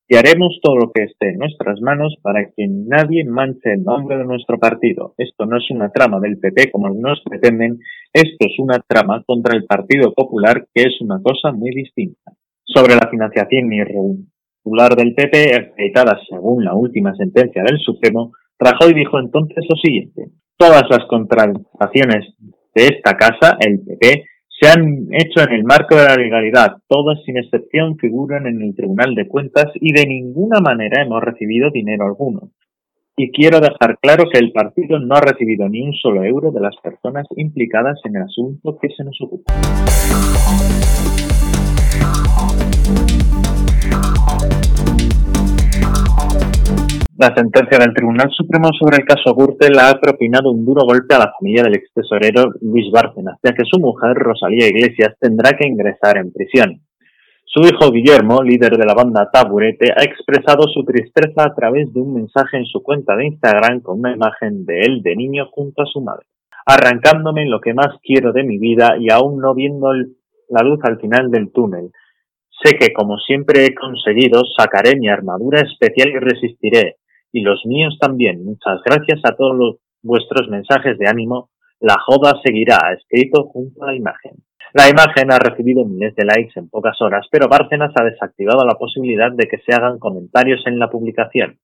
y 0.07 0.15
haremos 0.17 0.59
todo 0.61 0.75
lo 0.75 0.91
que 0.91 1.03
esté 1.03 1.29
en 1.29 1.39
nuestras 1.39 1.79
manos 1.79 2.17
para 2.21 2.45
que 2.45 2.67
nadie 2.67 3.23
manche 3.23 3.73
el 3.73 3.83
nombre 3.83 4.17
de 4.17 4.25
nuestro 4.25 4.59
partido. 4.59 5.13
Esto 5.17 5.45
no 5.45 5.57
es 5.57 5.71
una 5.71 5.89
trama 5.89 6.19
del 6.19 6.37
PP 6.37 6.69
como 6.69 6.87
algunos 6.87 7.21
pretenden, 7.23 7.79
esto 8.13 8.45
es 8.45 8.59
una 8.59 8.83
trama 8.85 9.23
contra 9.25 9.55
el 9.55 9.63
Partido 9.63 10.13
Popular 10.13 10.67
que 10.73 10.83
es 10.83 10.99
una 10.99 11.21
cosa 11.21 11.53
muy 11.53 11.71
distinta. 11.71 12.33
Sobre 12.65 12.95
la 12.95 13.07
financiación 13.09 13.71
irregular 13.71 14.95
del 14.97 15.15
PP, 15.15 15.55
acreditada 15.55 16.19
según 16.29 16.65
la 16.65 16.75
última 16.75 17.15
sentencia 17.15 17.63
del 17.63 17.79
Supremo, 17.79 18.33
Rajoy 18.61 18.93
dijo 18.93 19.17
entonces 19.17 19.65
lo 19.67 19.75
siguiente. 19.75 20.27
Todas 20.55 20.83
las 20.87 21.07
contrataciones 21.07 22.35
de 22.75 22.85
esta 22.85 23.17
casa, 23.17 23.57
el 23.59 23.79
PP, 23.79 24.23
se 24.47 24.69
han 24.69 25.07
hecho 25.11 25.41
en 25.41 25.53
el 25.53 25.63
marco 25.63 25.95
de 25.95 26.05
la 26.05 26.15
legalidad. 26.15 26.77
Todas, 26.87 27.23
sin 27.25 27.37
excepción, 27.37 27.97
figuran 27.97 28.45
en 28.45 28.61
el 28.61 28.75
Tribunal 28.75 29.15
de 29.15 29.27
Cuentas 29.27 29.65
y 29.73 29.91
de 29.93 30.05
ninguna 30.05 30.59
manera 30.59 31.01
hemos 31.01 31.23
recibido 31.23 31.71
dinero 31.71 32.05
alguno. 32.05 32.51
Y 33.17 33.31
quiero 33.31 33.59
dejar 33.59 33.97
claro 33.99 34.25
que 34.31 34.37
el 34.37 34.51
partido 34.51 34.99
no 34.99 35.15
ha 35.15 35.21
recibido 35.21 35.67
ni 35.67 35.81
un 35.81 35.93
solo 35.93 36.23
euro 36.23 36.51
de 36.51 36.61
las 36.61 36.75
personas 36.83 37.25
implicadas 37.37 37.99
en 38.05 38.17
el 38.17 38.21
asunto 38.21 38.77
que 38.79 38.89
se 38.89 39.03
nos 39.03 39.19
ocupa. 39.21 39.53
La 47.21 47.35
sentencia 47.35 47.77
del 47.77 47.93
Tribunal 47.93 48.31
Supremo 48.31 48.69
sobre 48.73 48.97
el 48.97 49.05
caso 49.05 49.35
Gürtel 49.35 49.77
ha 49.77 49.93
propinado 50.01 50.49
un 50.49 50.65
duro 50.65 50.81
golpe 50.87 51.13
a 51.13 51.19
la 51.19 51.31
familia 51.37 51.61
del 51.61 51.75
ex 51.75 51.93
tesorero 51.93 52.51
Luis 52.61 52.89
Bárcenas, 52.91 53.37
ya 53.43 53.53
que 53.53 53.61
su 53.63 53.79
mujer, 53.79 54.17
Rosalía 54.17 54.67
Iglesias, 54.67 55.13
tendrá 55.19 55.51
que 55.51 55.67
ingresar 55.67 56.17
en 56.17 56.33
prisión. 56.33 56.81
Su 57.45 57.61
hijo 57.61 57.91
Guillermo, 57.91 58.41
líder 58.41 58.75
de 58.75 58.87
la 58.87 58.95
banda 58.95 59.29
Taburete, 59.31 59.93
ha 59.95 60.01
expresado 60.03 60.63
su 60.73 60.83
tristeza 60.83 61.43
a 61.45 61.53
través 61.53 61.93
de 61.93 62.01
un 62.01 62.15
mensaje 62.15 62.57
en 62.57 62.65
su 62.65 62.81
cuenta 62.81 63.15
de 63.15 63.27
Instagram 63.27 63.81
con 63.81 63.99
una 63.99 64.15
imagen 64.15 64.65
de 64.65 64.79
él 64.79 65.03
de 65.03 65.15
niño 65.15 65.45
junto 65.51 65.83
a 65.83 65.85
su 65.85 66.01
madre. 66.01 66.25
Arrancándome 66.65 67.45
lo 67.45 67.61
que 67.61 67.75
más 67.75 67.99
quiero 68.01 68.33
de 68.33 68.41
mi 68.41 68.57
vida 68.57 68.95
y 68.99 69.11
aún 69.11 69.37
no 69.37 69.53
viendo 69.53 69.93
la 69.93 70.63
luz 70.63 70.79
al 70.81 70.99
final 70.99 71.29
del 71.29 71.51
túnel. 71.51 71.91
Sé 72.63 72.79
que, 72.79 72.91
como 72.93 73.19
siempre 73.19 73.65
he 73.65 73.75
conseguido, 73.75 74.41
sacaré 74.57 74.95
mi 74.95 75.07
armadura 75.07 75.61
especial 75.61 76.09
y 76.09 76.17
resistiré 76.17 76.95
y 77.31 77.41
los 77.41 77.65
míos 77.65 77.97
también. 77.99 78.43
Muchas 78.43 78.81
gracias 78.85 79.19
a 79.23 79.35
todos 79.35 79.55
los, 79.55 79.75
vuestros 80.03 80.49
mensajes 80.49 80.97
de 80.97 81.07
ánimo. 81.07 81.49
La 81.79 81.97
joda 81.99 82.39
seguirá, 82.43 82.77
escrito 82.97 83.45
junto 83.45 83.83
a 83.83 83.87
la 83.87 83.95
imagen. 83.95 84.33
La 84.73 84.87
imagen 84.87 85.31
ha 85.31 85.39
recibido 85.39 85.83
miles 85.83 86.15
de 86.15 86.23
likes 86.23 86.57
en 86.57 86.69
pocas 86.69 86.95
horas, 87.01 87.27
pero 87.29 87.49
Bárcenas 87.49 87.91
ha 87.99 88.05
desactivado 88.05 88.65
la 88.65 88.75
posibilidad 88.75 89.31
de 89.31 89.47
que 89.47 89.57
se 89.57 89.73
hagan 89.73 89.99
comentarios 89.99 90.61
en 90.65 90.79
la 90.79 90.89
publicación. 90.89 91.57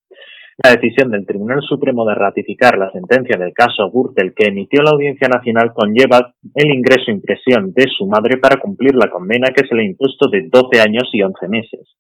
La 0.62 0.72
decisión 0.72 1.12
del 1.12 1.26
Tribunal 1.26 1.62
Supremo 1.62 2.04
de 2.04 2.16
ratificar 2.16 2.78
la 2.80 2.92
sentencia 2.92 3.38
del 3.38 3.54
caso 3.54 3.92
Gürtel 3.92 4.34
que 4.36 4.48
emitió 4.48 4.82
la 4.82 4.90
Audiencia 4.90 5.30
Nacional 5.30 5.72
conlleva 5.72 6.34
el 6.56 6.74
ingreso 6.74 7.12
en 7.12 7.22
prisión 7.22 7.74
de 7.74 7.86
su 7.96 8.08
madre 8.08 8.38
para 8.38 8.60
cumplir 8.60 8.96
la 8.96 9.10
condena 9.10 9.54
que 9.56 9.68
se 9.68 9.76
le 9.76 9.84
ha 9.84 9.86
impuesto 9.86 10.28
de 10.30 10.50
12 10.52 10.82
años 10.82 11.10
y 11.14 11.22
11 11.22 11.48
meses. 11.48 11.96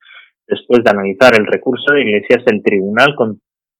Después 0.48 0.84
de 0.84 0.90
analizar 0.90 1.40
el 1.40 1.46
recurso 1.46 1.94
de 1.94 2.02
Iglesias, 2.02 2.44
el 2.48 2.64
Tribunal 2.64 3.16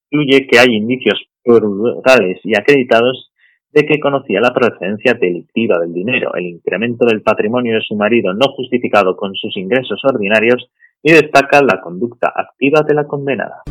concluye 0.10 0.48
que 0.48 0.60
hay 0.60 0.76
indicios 0.76 1.20
plurales 1.44 2.40
y 2.44 2.56
acreditados 2.56 3.32
de 3.72 3.86
que 3.86 4.00
conocía 4.00 4.40
la 4.40 4.54
procedencia 4.54 5.14
delictiva 5.14 5.78
del 5.80 5.94
dinero, 5.94 6.34
el 6.36 6.48
incremento 6.48 7.06
del 7.06 7.22
patrimonio 7.22 7.76
de 7.76 7.82
su 7.82 7.96
marido 7.96 8.34
no 8.34 8.48
justificado 8.56 9.16
con 9.16 9.36
sus 9.36 9.56
ingresos 9.58 10.00
ordinarios 10.04 10.70
y 11.04 11.12
destaca 11.12 11.62
la 11.62 11.82
conducta 11.82 12.32
activa 12.36 12.82
de 12.88 12.96
la 12.96 13.06
condenada. 13.06 13.62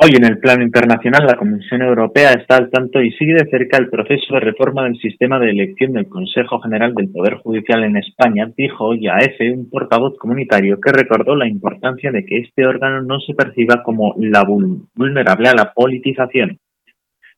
Hoy 0.00 0.10
en 0.14 0.24
el 0.24 0.38
plano 0.38 0.62
internacional 0.62 1.26
la 1.26 1.34
Comisión 1.34 1.82
Europea 1.82 2.30
está 2.30 2.54
al 2.54 2.70
tanto 2.70 3.02
y 3.02 3.10
sigue 3.14 3.34
de 3.34 3.50
cerca 3.50 3.78
el 3.78 3.90
proceso 3.90 4.34
de 4.34 4.38
reforma 4.38 4.84
del 4.84 4.96
sistema 5.00 5.40
de 5.40 5.50
elección 5.50 5.92
del 5.92 6.08
Consejo 6.08 6.60
General 6.60 6.94
del 6.94 7.10
Poder 7.10 7.38
Judicial 7.38 7.82
en 7.82 7.96
España, 7.96 8.48
dijo 8.56 8.84
hoy 8.84 9.08
a 9.08 9.18
EFE 9.18 9.50
un 9.50 9.68
portavoz 9.68 10.16
comunitario 10.16 10.78
que 10.80 10.92
recordó 10.92 11.34
la 11.34 11.48
importancia 11.48 12.12
de 12.12 12.24
que 12.24 12.38
este 12.38 12.64
órgano 12.64 13.02
no 13.02 13.18
se 13.18 13.34
perciba 13.34 13.82
como 13.82 14.14
la 14.18 14.44
vulnerable 14.44 15.48
a 15.48 15.54
la 15.54 15.72
politización. 15.72 16.60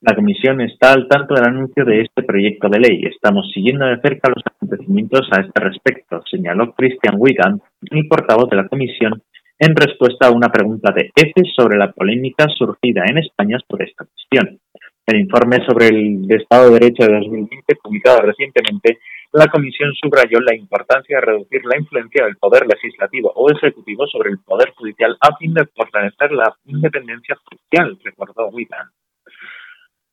La 0.02 0.14
Comisión 0.14 0.60
está 0.60 0.92
al 0.92 1.08
tanto 1.08 1.32
del 1.32 1.44
anuncio 1.44 1.86
de 1.86 2.02
este 2.02 2.22
proyecto 2.22 2.68
de 2.68 2.80
ley. 2.80 3.04
Estamos 3.04 3.50
siguiendo 3.54 3.86
de 3.86 4.02
cerca 4.02 4.28
los 4.28 4.42
acontecimientos 4.44 5.26
a 5.32 5.40
este 5.40 5.60
respecto, 5.60 6.20
señaló 6.30 6.74
Christian 6.74 7.14
Wigan, 7.16 7.62
el 7.90 8.06
portavoz 8.06 8.50
de 8.50 8.56
la 8.56 8.68
Comisión, 8.68 9.22
en 9.60 9.76
respuesta 9.76 10.26
a 10.26 10.30
una 10.30 10.48
pregunta 10.48 10.90
de 10.90 11.12
EFE 11.14 11.42
sobre 11.54 11.76
la 11.76 11.92
polémica 11.92 12.46
surgida 12.48 13.04
en 13.06 13.18
España 13.18 13.58
sobre 13.68 13.84
esta 13.84 14.06
cuestión. 14.06 14.58
El 15.06 15.20
informe 15.20 15.58
sobre 15.66 15.88
el 15.88 16.26
Estado 16.30 16.70
de 16.70 16.80
Derecho 16.80 17.04
de 17.04 17.12
2020, 17.12 17.76
publicado 17.76 18.22
recientemente, 18.22 18.98
la 19.32 19.48
Comisión 19.48 19.92
subrayó 20.00 20.40
la 20.40 20.56
importancia 20.56 21.18
de 21.18 21.26
reducir 21.26 21.60
la 21.66 21.76
influencia 21.76 22.24
del 22.24 22.38
Poder 22.38 22.66
Legislativo 22.66 23.32
o 23.36 23.50
Ejecutivo 23.50 24.06
sobre 24.06 24.30
el 24.30 24.38
Poder 24.38 24.70
Judicial 24.70 25.14
a 25.20 25.36
fin 25.36 25.52
de 25.52 25.66
fortalecer 25.66 26.32
la 26.32 26.56
independencia 26.64 27.36
judicial, 27.44 27.98
recordó 28.02 28.48
Wigan. 28.48 28.88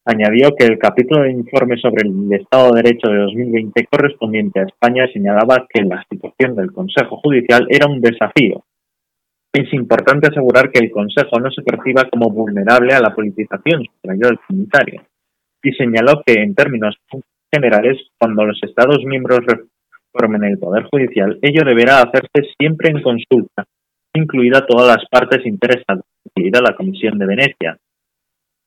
Añadió 0.03 0.49
que 0.57 0.65
el 0.65 0.77
capítulo 0.77 1.23
del 1.23 1.31
informe 1.31 1.77
sobre 1.77 2.05
el 2.05 2.33
Estado 2.33 2.73
de 2.73 2.81
Derecho 2.81 3.07
de 3.09 3.19
2020 3.19 3.87
correspondiente 3.89 4.59
a 4.59 4.63
España 4.63 5.07
señalaba 5.13 5.65
que 5.69 5.83
la 5.83 6.03
situación 6.09 6.55
del 6.55 6.73
Consejo 6.73 7.21
Judicial 7.23 7.65
era 7.69 7.87
un 7.87 8.01
desafío 8.01 8.66
es 9.53 9.73
importante 9.73 10.27
asegurar 10.27 10.71
que 10.71 10.79
el 10.83 10.91
Consejo 10.91 11.39
no 11.39 11.49
se 11.51 11.61
perciba 11.61 12.09
como 12.09 12.29
vulnerable 12.29 12.93
a 12.93 12.99
la 12.99 13.13
politización, 13.13 13.83
subrayó 14.01 14.29
el 14.29 14.39
comunitario, 14.39 15.03
y 15.63 15.71
señaló 15.73 16.21
que, 16.25 16.33
en 16.33 16.53
términos 16.53 16.95
generales, 17.51 17.97
cuando 18.19 18.45
los 18.45 18.59
Estados 18.61 19.03
miembros 19.05 19.39
reformen 19.45 20.43
el 20.43 20.59
Poder 20.59 20.83
Judicial, 20.83 21.39
ello 21.41 21.63
deberá 21.65 22.01
hacerse 22.01 22.53
siempre 22.59 22.89
en 22.89 23.01
consulta, 23.01 23.65
incluida 24.13 24.65
todas 24.65 24.97
las 24.97 25.09
partes 25.09 25.45
interesadas, 25.45 26.05
incluida 26.25 26.61
la 26.61 26.75
Comisión 26.75 27.17
de 27.17 27.25
Venecia. 27.25 27.77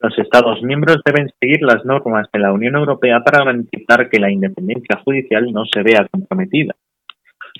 Los 0.00 0.18
Estados 0.18 0.62
miembros 0.62 1.02
deben 1.04 1.30
seguir 1.38 1.60
las 1.62 1.84
normas 1.84 2.26
de 2.32 2.38
la 2.38 2.52
Unión 2.52 2.74
Europea 2.74 3.22
para 3.22 3.44
garantizar 3.44 4.08
que 4.08 4.18
la 4.18 4.30
independencia 4.30 4.96
judicial 5.04 5.52
no 5.52 5.64
se 5.66 5.82
vea 5.82 6.08
comprometida. 6.10 6.74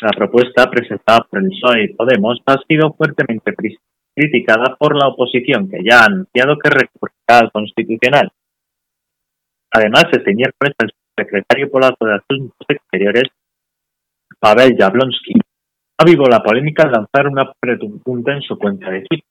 La 0.00 0.12
propuesta 0.12 0.71
presentada 0.71 1.26
por 1.28 1.42
el 1.42 1.50
PSOE 1.50 1.85
y 1.85 1.95
Podemos 1.95 2.40
ha 2.47 2.57
sido 2.66 2.95
fuertemente 2.95 3.54
criticada 4.14 4.75
por 4.78 4.97
la 4.97 5.09
oposición, 5.09 5.69
que 5.69 5.83
ya 5.85 6.00
ha 6.00 6.07
anunciado 6.07 6.57
que 6.59 6.71
recurrirá 6.71 7.38
al 7.38 7.52
Constitucional. 7.52 8.33
Además, 9.73 10.04
este 10.11 10.35
miércoles 10.35 10.75
el 10.78 10.90
secretario 11.19 11.71
polaco 11.71 12.07
de 12.07 12.14
Asuntos 12.14 12.66
Exteriores, 12.66 13.25
Pavel 14.38 14.75
Jablonski, 14.76 15.35
avivó 15.99 16.25
la 16.30 16.42
polémica 16.42 16.85
al 16.85 16.92
lanzar 16.92 17.28
una 17.28 17.52
pregunta 17.61 18.33
en 18.33 18.40
su 18.40 18.59
cuenta 18.59 18.90
de 18.90 19.02
Twitter. 19.02 19.28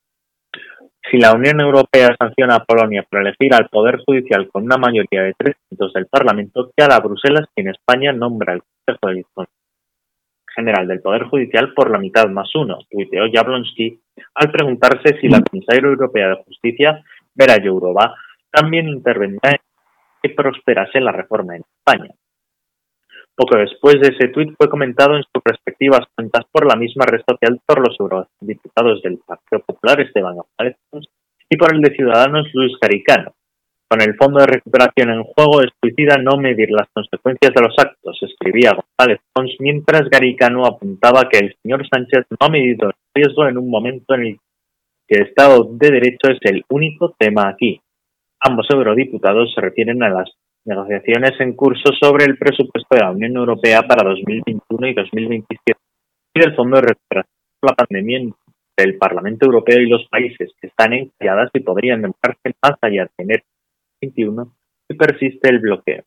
Si 1.10 1.18
la 1.18 1.34
Unión 1.34 1.60
Europea 1.62 2.16
sanciona 2.20 2.58
a 2.58 2.64
Polonia 2.64 3.04
por 3.10 3.22
elegir 3.22 3.56
al 3.56 3.70
Poder 3.70 3.98
Judicial 4.06 4.48
con 4.52 4.66
una 4.66 4.78
mayoría 4.78 5.24
de 5.24 5.34
tres 5.36 5.56
puntos 5.68 5.94
del 5.94 6.06
Parlamento, 6.06 6.72
¿qué 6.78 6.84
hará 6.84 7.00
Bruselas 7.00 7.48
si 7.56 7.62
en 7.62 7.70
España 7.70 8.14
nombra 8.14 8.54
el 8.54 8.62
Consejo 8.62 9.08
de 9.08 9.16
General 10.56 10.88
del 10.88 11.02
Poder 11.02 11.24
Judicial 11.24 11.74
por 11.74 11.92
la 11.92 12.00
mitad 12.00 12.28
más 12.30 12.54
uno, 12.56 12.80
tuiteó 12.90 13.24
Jablonski 13.32 14.00
al 14.36 14.52
preguntarse 14.52 15.20
si 15.20 15.28
la 15.28 15.42
Comisaria 15.42 15.88
Europea 15.88 16.30
de 16.30 16.44
Justicia, 16.44 17.04
Vera 17.34 17.58
Jourova, 17.64 18.16
también 18.52 18.88
intervendrá 18.88 19.52
en 19.52 19.58
que 20.22 20.30
prosperase 20.30 21.00
la 21.00 21.12
reforma 21.12 21.56
en 21.56 21.64
España. 21.78 22.14
Poco 23.36 23.58
después 23.58 23.96
de 24.02 24.10
ese 24.10 24.28
tuit 24.28 24.54
fue 24.58 24.70
comentado 24.70 25.16
en 25.16 25.24
sus 25.24 25.42
respectivas 25.46 26.02
cuentas 26.14 26.44
por 26.52 26.66
la 26.66 26.76
misma 26.76 27.06
red 27.06 27.22
social 27.26 27.60
por 27.66 27.80
los 27.80 27.98
eurodiputados 27.98 29.02
del 29.02 29.20
Partido 29.26 29.64
Popular 29.66 30.02
Esteban 30.02 30.36
González 30.36 30.76
y 31.50 31.56
por 31.56 31.74
el 31.74 31.82
de 31.82 31.96
Ciudadanos 31.96 32.48
Luis 32.54 32.74
Garicano, 32.82 33.34
con 33.90 34.02
el 34.02 34.16
Fondo 34.16 34.40
de 34.40 34.46
Recuperación 34.46 35.10
en 35.10 35.24
juego, 35.24 35.62
es 35.62 35.72
suicida 35.82 36.18
no 36.18 36.38
medir 36.38 36.70
las 36.70 36.88
consecuencias 36.94 37.52
de 37.56 37.62
los 37.62 37.74
actos, 37.76 38.20
escribía 38.22 38.74
González 38.74 39.20
Pons, 39.34 39.56
mientras 39.60 40.08
Garicano 40.10 40.66
apuntaba 40.66 41.28
que 41.28 41.40
el 41.40 41.56
señor 41.64 41.88
Sánchez 41.90 42.26
no 42.30 42.38
ha 42.40 42.50
medido 42.50 42.90
el 42.90 42.94
riesgo 43.16 43.48
en 43.48 43.58
un 43.58 43.70
momento 43.70 44.14
en 44.14 44.22
el 44.22 44.38
que 45.08 45.18
el 45.18 45.28
Estado 45.28 45.68
de 45.72 45.90
Derecho 45.90 46.30
es 46.30 46.38
el 46.44 46.64
único 46.70 47.16
tema 47.18 47.50
aquí. 47.50 47.82
Ambos 48.42 48.68
eurodiputados 48.70 49.52
se 49.56 49.60
refieren 49.60 50.04
a 50.04 50.10
las 50.10 50.30
negociaciones 50.66 51.32
en 51.40 51.54
curso 51.54 51.92
sobre 52.00 52.26
el 52.26 52.38
presupuesto 52.38 52.96
de 52.96 53.02
la 53.02 53.12
Unión 53.12 53.36
Europea 53.38 53.82
para 53.88 54.08
2021 54.08 54.88
y 54.88 54.94
2027 54.94 55.80
y 56.36 56.40
del 56.40 56.56
Fondo 56.56 56.76
de 56.76 56.90
Recuperación 56.90 57.40
la 57.62 57.74
pandemia 57.74 58.20
del 58.78 58.98
Parlamento 58.98 59.48
Europeo 59.48 59.82
y 59.82 59.90
los 59.90 60.08
países 60.08 60.52
que 60.62 60.68
están 60.68 60.94
encalladas 60.94 61.50
y 61.54 61.60
podrían 61.60 62.02
demorarse 62.02 62.54
más 62.64 62.78
allá 62.82 63.04
de 63.04 63.24
enero 63.24 63.44
2021 64.02 64.56
y 64.90 64.96
persiste 64.96 65.50
el 65.50 65.60
bloqueo. 65.60 66.04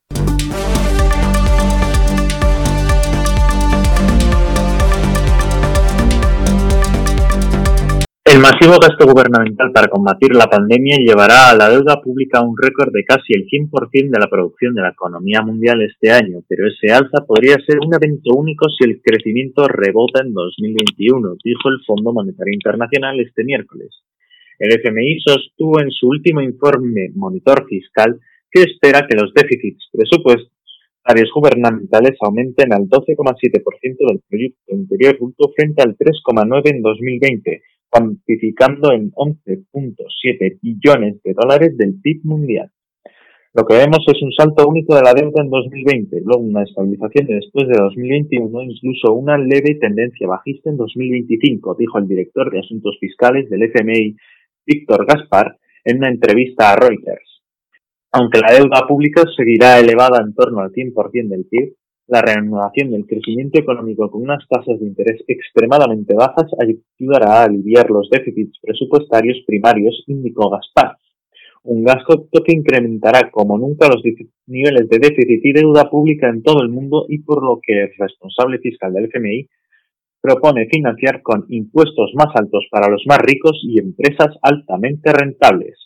El 8.25 8.41
masivo 8.41 8.79
gasto 8.81 9.05
gubernamental 9.05 9.73
para 9.73 9.89
combatir 9.89 10.35
la 10.35 10.47
pandemia 10.47 10.97
llevará 11.05 11.51
a 11.51 11.55
la 11.55 11.69
deuda 11.69 12.01
pública 12.01 12.39
a 12.39 12.43
un 12.43 12.57
récord 12.57 12.91
de 12.91 13.05
casi 13.05 13.35
el 13.35 13.45
100% 13.45 14.11
de 14.11 14.19
la 14.19 14.31
producción 14.31 14.75
de 14.75 14.81
la 14.81 14.89
economía 14.89 15.43
mundial 15.43 15.83
este 15.83 16.11
año, 16.11 16.41
pero 16.49 16.67
ese 16.67 16.95
alza 16.95 17.27
podría 17.27 17.57
ser 17.67 17.77
un 17.85 17.93
evento 17.93 18.33
único 18.35 18.71
si 18.71 18.89
el 18.89 19.03
crecimiento 19.03 19.69
rebota 19.69 20.23
en 20.25 20.33
2021, 20.33 21.37
dijo 21.45 21.69
el 21.69 21.85
Fondo 21.85 22.15
Monetario 22.15 22.55
Internacional 22.55 23.21
este 23.21 23.45
miércoles. 23.45 23.91
El 24.59 24.73
FMI 24.73 25.21
sostuvo 25.21 25.80
en 25.80 25.90
su 25.90 26.09
último 26.09 26.40
informe 26.40 27.11
monitor 27.14 27.66
fiscal 27.68 28.21
que 28.50 28.62
espera 28.62 29.06
que 29.09 29.16
los 29.16 29.32
déficits 29.35 29.88
presupuestarios 29.90 31.30
gubernamentales 31.35 32.16
aumenten 32.21 32.73
al 32.73 32.88
12,7% 32.88 33.62
del 34.09 34.21
Producto 34.28 34.75
Interior 34.75 35.16
Bruto 35.18 35.52
frente 35.56 35.82
al 35.82 35.97
3,9% 35.97 36.71
en 36.71 36.82
2020, 36.82 37.62
cuantificando 37.88 38.92
en 38.92 39.11
11.7 39.12 40.59
billones 40.61 41.23
de 41.23 41.35
dólares 41.35 41.76
del 41.76 42.00
PIB 42.00 42.25
mundial. 42.25 42.71
Lo 43.54 43.66
que 43.66 43.76
vemos 43.76 43.99
es 44.06 44.23
un 44.23 44.32
salto 44.32 44.66
único 44.66 44.94
de 44.94 45.02
la 45.02 45.12
deuda 45.12 45.42
en 45.42 45.50
2020, 45.50 46.23
luego 46.25 46.40
una 46.40 46.62
estabilización 46.62 47.26
después 47.26 47.68
de 47.68 47.75
2021, 47.76 48.62
incluso 48.62 49.12
una 49.12 49.37
leve 49.37 49.75
tendencia 49.75 50.26
bajista 50.26 50.71
en 50.71 50.78
2025, 50.78 51.76
dijo 51.78 51.99
el 51.99 52.09
director 52.09 52.50
de 52.50 52.61
Asuntos 52.61 52.97
Fiscales 52.99 53.50
del 53.50 53.64
FMI, 53.64 54.16
Víctor 54.66 55.07
Gaspar, 55.07 55.57
en 55.85 55.99
una 55.99 56.09
entrevista 56.09 56.71
a 56.71 56.76
Reuters. 56.76 57.42
Aunque 58.12 58.40
la 58.40 58.52
deuda 58.52 58.87
pública 58.87 59.25
seguirá 59.37 59.78
elevada 59.78 60.23
en 60.23 60.35
torno 60.35 60.61
al 60.61 60.71
100% 60.71 61.28
del 61.28 61.47
PIB, 61.47 61.75
la 62.09 62.21
reanudación 62.21 62.90
del 62.90 63.07
crecimiento 63.07 63.59
económico 63.59 64.11
con 64.11 64.23
unas 64.23 64.47
tasas 64.49 64.78
de 64.78 64.87
interés 64.87 65.25
extremadamente 65.26 66.14
bajas 66.14 66.50
ayudará 66.61 67.40
a 67.40 67.45
aliviar 67.45 67.88
los 67.90 68.11
déficits 68.11 68.59
presupuestarios 68.61 69.38
primarios, 69.47 70.04
indicó 70.09 70.50
Gaspar. 70.50 70.99
Un 71.64 71.85
gasto 71.85 72.26
que 72.45 72.52
incrementará 72.52 73.31
como 73.31 73.57
nunca 73.57 73.88
los 73.88 74.02
niveles 74.47 74.88
de 74.88 74.99
déficit 74.99 75.45
y 75.45 75.52
deuda 75.52 75.88
pública 75.88 76.28
en 76.28 76.42
todo 76.42 76.62
el 76.62 76.69
mundo 76.69 77.07
y 77.09 77.21
por 77.21 77.42
lo 77.42 77.61
que 77.62 77.85
el 77.85 77.90
responsable 77.97 78.59
fiscal 78.59 78.92
del 78.92 79.04
FMI 79.04 79.49
propone 80.23 80.69
financiar 80.71 81.21
con 81.21 81.45
impuestos 81.49 82.12
más 82.14 82.29
altos 82.35 82.67
para 82.71 82.88
los 82.88 83.02
más 83.07 83.19
ricos 83.19 83.61
y 83.64 83.81
empresas 83.81 84.29
altamente 84.41 85.12
rentables. 85.12 85.76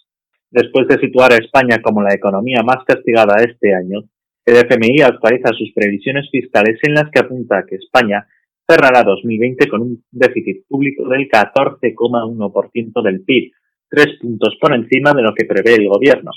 Después 0.51 0.87
de 0.89 1.01
situar 1.01 1.33
a 1.33 1.37
España 1.37 1.81
como 1.83 2.03
la 2.03 2.15
economía 2.15 2.63
más 2.63 2.85
castigada 2.87 3.43
este 3.43 3.75
año, 3.75 4.05
el 4.45 4.57
FMI 4.57 5.01
actualiza 5.01 5.49
sus 5.55 5.73
previsiones 5.75 6.29
fiscales 6.31 6.79
en 6.83 6.95
las 6.95 7.11
que 7.11 7.21
apunta 7.21 7.65
que 7.69 7.77
España 7.77 8.27
cerrará 8.69 9.03
2020 9.03 9.69
con 9.69 9.83
un 9.83 10.05
déficit 10.11 10.67
público 10.69 11.09
del 11.09 11.29
14,1% 11.29 13.03
del 13.03 13.23
PIB, 13.23 13.53
tres 13.89 14.19
puntos 14.21 14.57
por 14.61 14.75
encima 14.75 15.13
de 15.15 15.23
lo 15.23 15.35
que 15.35 15.47
prevé 15.47 15.75
el 15.75 15.89
gobierno. 15.89 16.31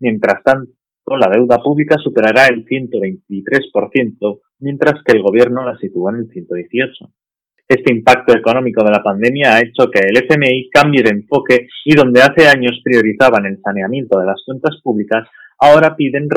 Mientras 0.00 0.42
tanto, 0.42 0.72
la 1.16 1.28
deuda 1.28 1.58
pública 1.62 1.96
superará 1.98 2.46
el 2.46 2.64
123%, 2.64 4.40
mientras 4.60 5.02
que 5.04 5.16
el 5.16 5.22
gobierno 5.22 5.64
la 5.64 5.76
sitúa 5.78 6.12
en 6.12 6.18
el 6.18 6.28
118%. 6.28 7.10
Este 7.68 7.92
impacto 7.92 8.34
económico 8.34 8.82
de 8.82 8.90
la 8.90 9.02
pandemia 9.02 9.54
ha 9.54 9.60
hecho 9.60 9.90
que 9.90 10.00
el 10.00 10.16
FMI 10.16 10.70
cambie 10.70 11.02
de 11.02 11.10
enfoque 11.10 11.68
y 11.84 11.94
donde 11.94 12.22
hace 12.22 12.48
años 12.48 12.80
priorizaban 12.82 13.44
el 13.44 13.60
saneamiento 13.60 14.18
de 14.18 14.24
las 14.24 14.42
cuentas 14.46 14.80
públicas, 14.82 15.28
ahora 15.58 15.94
piden 15.94 16.28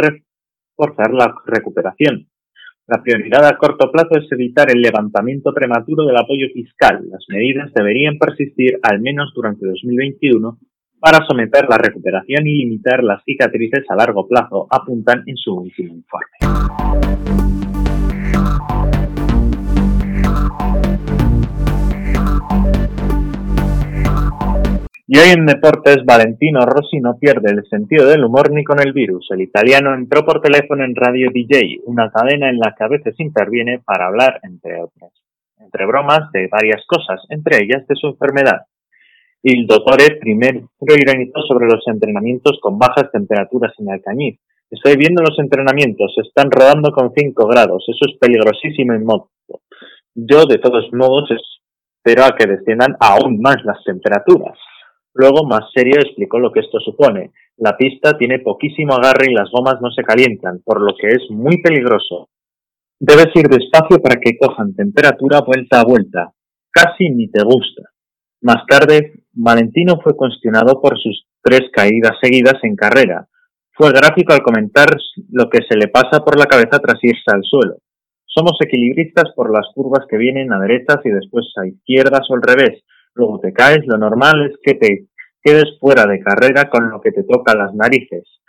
forzar 0.75 1.13
la 1.13 1.33
recuperación. 1.45 2.27
La 2.85 3.01
prioridad 3.01 3.45
a 3.45 3.57
corto 3.57 3.89
plazo 3.89 4.17
es 4.19 4.29
evitar 4.29 4.69
el 4.71 4.81
levantamiento 4.81 5.53
prematuro 5.53 6.03
del 6.05 6.17
apoyo 6.17 6.47
fiscal. 6.53 6.99
Las 7.09 7.23
medidas 7.29 7.71
deberían 7.73 8.17
persistir 8.17 8.77
al 8.83 8.99
menos 8.99 9.31
durante 9.33 9.65
2021 9.65 10.57
para 10.99 11.25
someter 11.25 11.65
la 11.69 11.77
recuperación 11.77 12.45
y 12.45 12.57
limitar 12.57 13.05
las 13.05 13.23
cicatrices 13.23 13.85
a 13.89 13.95
largo 13.95 14.27
plazo, 14.27 14.67
apuntan 14.69 15.23
en 15.25 15.37
su 15.37 15.55
último 15.55 15.95
informe. 15.95 17.70
Y 25.13 25.17
hoy 25.17 25.31
en 25.35 25.45
deportes, 25.45 26.05
Valentino 26.05 26.61
Rossi 26.61 27.01
no 27.01 27.17
pierde 27.19 27.51
el 27.51 27.67
sentido 27.67 28.07
del 28.07 28.23
humor 28.23 28.49
ni 28.49 28.63
con 28.63 28.79
el 28.79 28.93
virus. 28.93 29.27
El 29.31 29.41
italiano 29.41 29.93
entró 29.93 30.23
por 30.23 30.39
teléfono 30.39 30.85
en 30.85 30.95
Radio 30.95 31.27
DJ, 31.33 31.81
una 31.83 32.09
cadena 32.09 32.49
en 32.49 32.57
la 32.57 32.73
que 32.73 32.85
a 32.85 32.87
veces 32.87 33.19
interviene 33.19 33.81
para 33.83 34.07
hablar, 34.07 34.39
entre 34.43 34.81
otras, 34.81 35.11
entre 35.59 35.85
bromas, 35.85 36.31
de 36.31 36.47
varias 36.47 36.85
cosas, 36.87 37.19
entre 37.27 37.57
ellas 37.61 37.85
de 37.89 37.95
su 37.97 38.07
enfermedad. 38.07 38.61
El 39.43 39.67
dottore 39.67 40.15
primero 40.15 40.69
ironizó 40.79 41.41
sobre 41.45 41.67
los 41.67 41.85
entrenamientos 41.87 42.57
con 42.61 42.79
bajas 42.79 43.11
temperaturas 43.11 43.73
en 43.79 43.91
Alcañiz. 43.91 44.39
Estoy 44.69 44.95
viendo 44.95 45.21
los 45.23 45.37
entrenamientos, 45.39 46.15
están 46.25 46.49
rodando 46.49 46.93
con 46.93 47.11
5 47.13 47.47
grados, 47.47 47.83
eso 47.85 48.09
es 48.09 48.17
peligrosísimo 48.17 48.93
en 48.93 49.03
moto. 49.03 49.29
Yo, 50.15 50.45
de 50.45 50.57
todos 50.59 50.87
modos, 50.93 51.29
espero 51.31 52.23
a 52.23 52.37
que 52.37 52.47
desciendan 52.47 52.95
aún 53.01 53.41
más 53.41 53.57
las 53.65 53.83
temperaturas. 53.83 54.57
Luego, 55.13 55.45
más 55.45 55.71
serio, 55.73 55.99
explicó 55.99 56.39
lo 56.39 56.51
que 56.51 56.61
esto 56.61 56.79
supone. 56.79 57.31
La 57.57 57.75
pista 57.77 58.17
tiene 58.17 58.39
poquísimo 58.39 58.93
agarre 58.93 59.27
y 59.29 59.33
las 59.33 59.49
gomas 59.51 59.81
no 59.81 59.91
se 59.91 60.03
calientan, 60.03 60.61
por 60.63 60.81
lo 60.81 60.95
que 60.95 61.07
es 61.07 61.29
muy 61.29 61.61
peligroso. 61.61 62.29
Debes 62.99 63.27
ir 63.35 63.47
despacio 63.47 63.97
para 64.01 64.19
que 64.19 64.37
cojan 64.37 64.75
temperatura 64.75 65.41
vuelta 65.41 65.81
a 65.81 65.85
vuelta. 65.85 66.31
Casi 66.71 67.09
ni 67.09 67.29
te 67.29 67.43
gusta. 67.43 67.89
Más 68.41 68.65
tarde, 68.67 69.23
Valentino 69.33 69.99
fue 70.01 70.15
cuestionado 70.15 70.79
por 70.81 70.97
sus 70.99 71.27
tres 71.43 71.69
caídas 71.73 72.17
seguidas 72.21 72.55
en 72.63 72.75
carrera. 72.75 73.27
Fue 73.73 73.91
gráfico 73.91 74.33
al 74.33 74.43
comentar 74.43 74.89
lo 75.31 75.49
que 75.49 75.59
se 75.67 75.77
le 75.77 75.87
pasa 75.87 76.23
por 76.23 76.37
la 76.37 76.45
cabeza 76.45 76.79
tras 76.79 76.99
irse 77.01 77.31
al 77.33 77.43
suelo. 77.43 77.77
Somos 78.25 78.53
equilibristas 78.63 79.33
por 79.35 79.51
las 79.51 79.67
curvas 79.73 80.05
que 80.09 80.17
vienen 80.17 80.53
a 80.53 80.59
derechas 80.59 80.97
y 81.03 81.09
después 81.09 81.45
a 81.57 81.67
izquierdas 81.67 82.21
o 82.29 82.35
al 82.35 82.41
revés, 82.41 82.83
luego 83.13 83.39
te 83.39 83.53
caes, 83.53 83.85
lo 83.85 83.97
normal 83.97 84.49
es 84.49 84.57
que 84.63 84.75
te 84.75 85.07
quedes 85.41 85.77
fuera 85.79 86.05
de 86.05 86.19
carrera 86.19 86.69
con 86.69 86.89
lo 86.89 87.01
que 87.01 87.11
te 87.11 87.23
toca 87.23 87.55
las 87.55 87.73
narices. 87.73 88.41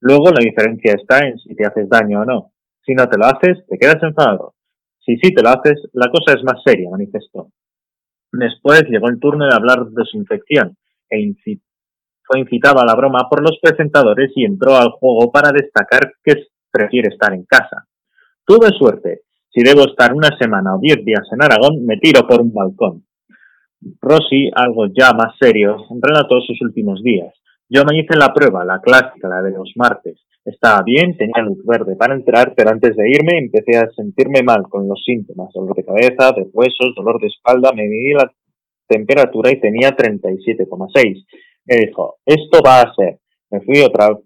Luego 0.00 0.30
la 0.30 0.44
diferencia 0.44 0.94
está 0.94 1.26
en 1.26 1.38
si 1.38 1.54
te 1.54 1.66
haces 1.66 1.88
daño 1.88 2.20
o 2.20 2.24
no. 2.24 2.52
Si 2.84 2.94
no 2.94 3.08
te 3.08 3.18
lo 3.18 3.26
haces, 3.26 3.66
te 3.68 3.78
quedas 3.78 4.02
enfadado. 4.02 4.54
Si 5.00 5.16
sí 5.16 5.32
te 5.34 5.42
lo 5.42 5.50
haces, 5.50 5.88
la 5.92 6.10
cosa 6.10 6.36
es 6.36 6.44
más 6.44 6.62
seria, 6.64 6.90
manifestó. 6.90 7.48
Después 8.32 8.82
llegó 8.88 9.08
el 9.08 9.18
turno 9.18 9.46
de 9.46 9.54
hablar 9.54 9.86
de 9.86 10.04
su 10.04 10.16
infección 10.18 10.76
e 11.08 11.34
fue 12.26 12.40
incitado 12.40 12.80
a 12.80 12.84
la 12.84 12.96
broma 12.96 13.28
por 13.30 13.40
los 13.40 13.58
presentadores 13.62 14.32
y 14.34 14.44
entró 14.44 14.76
al 14.76 14.90
juego 14.90 15.30
para 15.30 15.52
destacar 15.52 16.14
que 16.24 16.34
prefiere 16.72 17.08
estar 17.08 17.32
en 17.32 17.44
casa. 17.44 17.86
Tuve 18.44 18.68
suerte. 18.76 19.20
Si 19.48 19.62
debo 19.62 19.86
estar 19.86 20.12
una 20.12 20.36
semana 20.36 20.74
o 20.74 20.80
diez 20.80 20.96
días 21.04 21.26
en 21.32 21.42
Aragón, 21.42 21.86
me 21.86 21.96
tiro 21.98 22.26
por 22.26 22.40
un 22.42 22.52
balcón. 22.52 23.06
Rossi, 24.00 24.50
algo 24.54 24.86
ya 24.86 25.12
más 25.12 25.36
serio, 25.38 25.76
relató 26.00 26.40
sus 26.40 26.60
últimos 26.62 27.02
días. 27.02 27.34
Yo 27.68 27.84
me 27.84 27.98
hice 27.98 28.16
la 28.16 28.32
prueba, 28.32 28.64
la 28.64 28.80
clásica, 28.80 29.28
la 29.28 29.42
de 29.42 29.50
los 29.50 29.72
martes. 29.76 30.20
Estaba 30.44 30.82
bien, 30.82 31.16
tenía 31.16 31.42
luz 31.42 31.58
verde 31.64 31.96
para 31.96 32.14
entrar, 32.14 32.54
pero 32.56 32.70
antes 32.70 32.94
de 32.96 33.10
irme 33.10 33.38
empecé 33.38 33.76
a 33.76 33.90
sentirme 33.90 34.42
mal 34.42 34.62
con 34.68 34.86
los 34.86 35.02
síntomas, 35.04 35.52
dolor 35.52 35.74
de 35.74 35.84
cabeza, 35.84 36.32
de 36.32 36.46
huesos, 36.52 36.94
dolor 36.94 37.20
de 37.20 37.26
espalda, 37.26 37.72
me 37.72 37.88
medí 37.88 38.12
la 38.12 38.30
temperatura 38.86 39.50
y 39.50 39.60
tenía 39.60 39.96
37,6. 39.96 41.26
Me 41.64 41.76
dijo, 41.86 42.16
esto 42.24 42.60
va 42.64 42.82
a 42.82 42.94
ser. 42.94 43.18
Me 43.50 43.60
fui 43.60 43.80
otra 43.80 44.16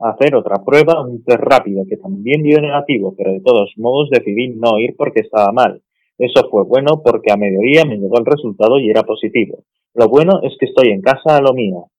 a 0.00 0.10
hacer 0.10 0.34
otra 0.34 0.62
prueba, 0.64 1.02
un 1.02 1.24
test 1.24 1.40
rápido 1.40 1.84
que 1.88 1.96
también 1.96 2.42
dio 2.42 2.60
negativo, 2.60 3.14
pero 3.16 3.32
de 3.32 3.40
todos 3.40 3.72
modos 3.76 4.10
decidí 4.10 4.48
no 4.48 4.78
ir 4.78 4.94
porque 4.96 5.20
estaba 5.20 5.52
mal. 5.52 5.80
Eso 6.18 6.48
fue 6.50 6.64
bueno 6.64 7.02
porque 7.02 7.32
a 7.32 7.36
mediodía 7.36 7.84
me 7.84 7.96
llegó 7.96 8.18
el 8.18 8.26
resultado 8.26 8.78
y 8.78 8.90
era 8.90 9.02
positivo. 9.02 9.64
Lo 9.94 10.08
bueno 10.08 10.40
es 10.42 10.56
que 10.58 10.66
estoy 10.66 10.90
en 10.90 11.00
casa 11.00 11.36
a 11.36 11.40
lo 11.40 11.52
mío. 11.52 11.90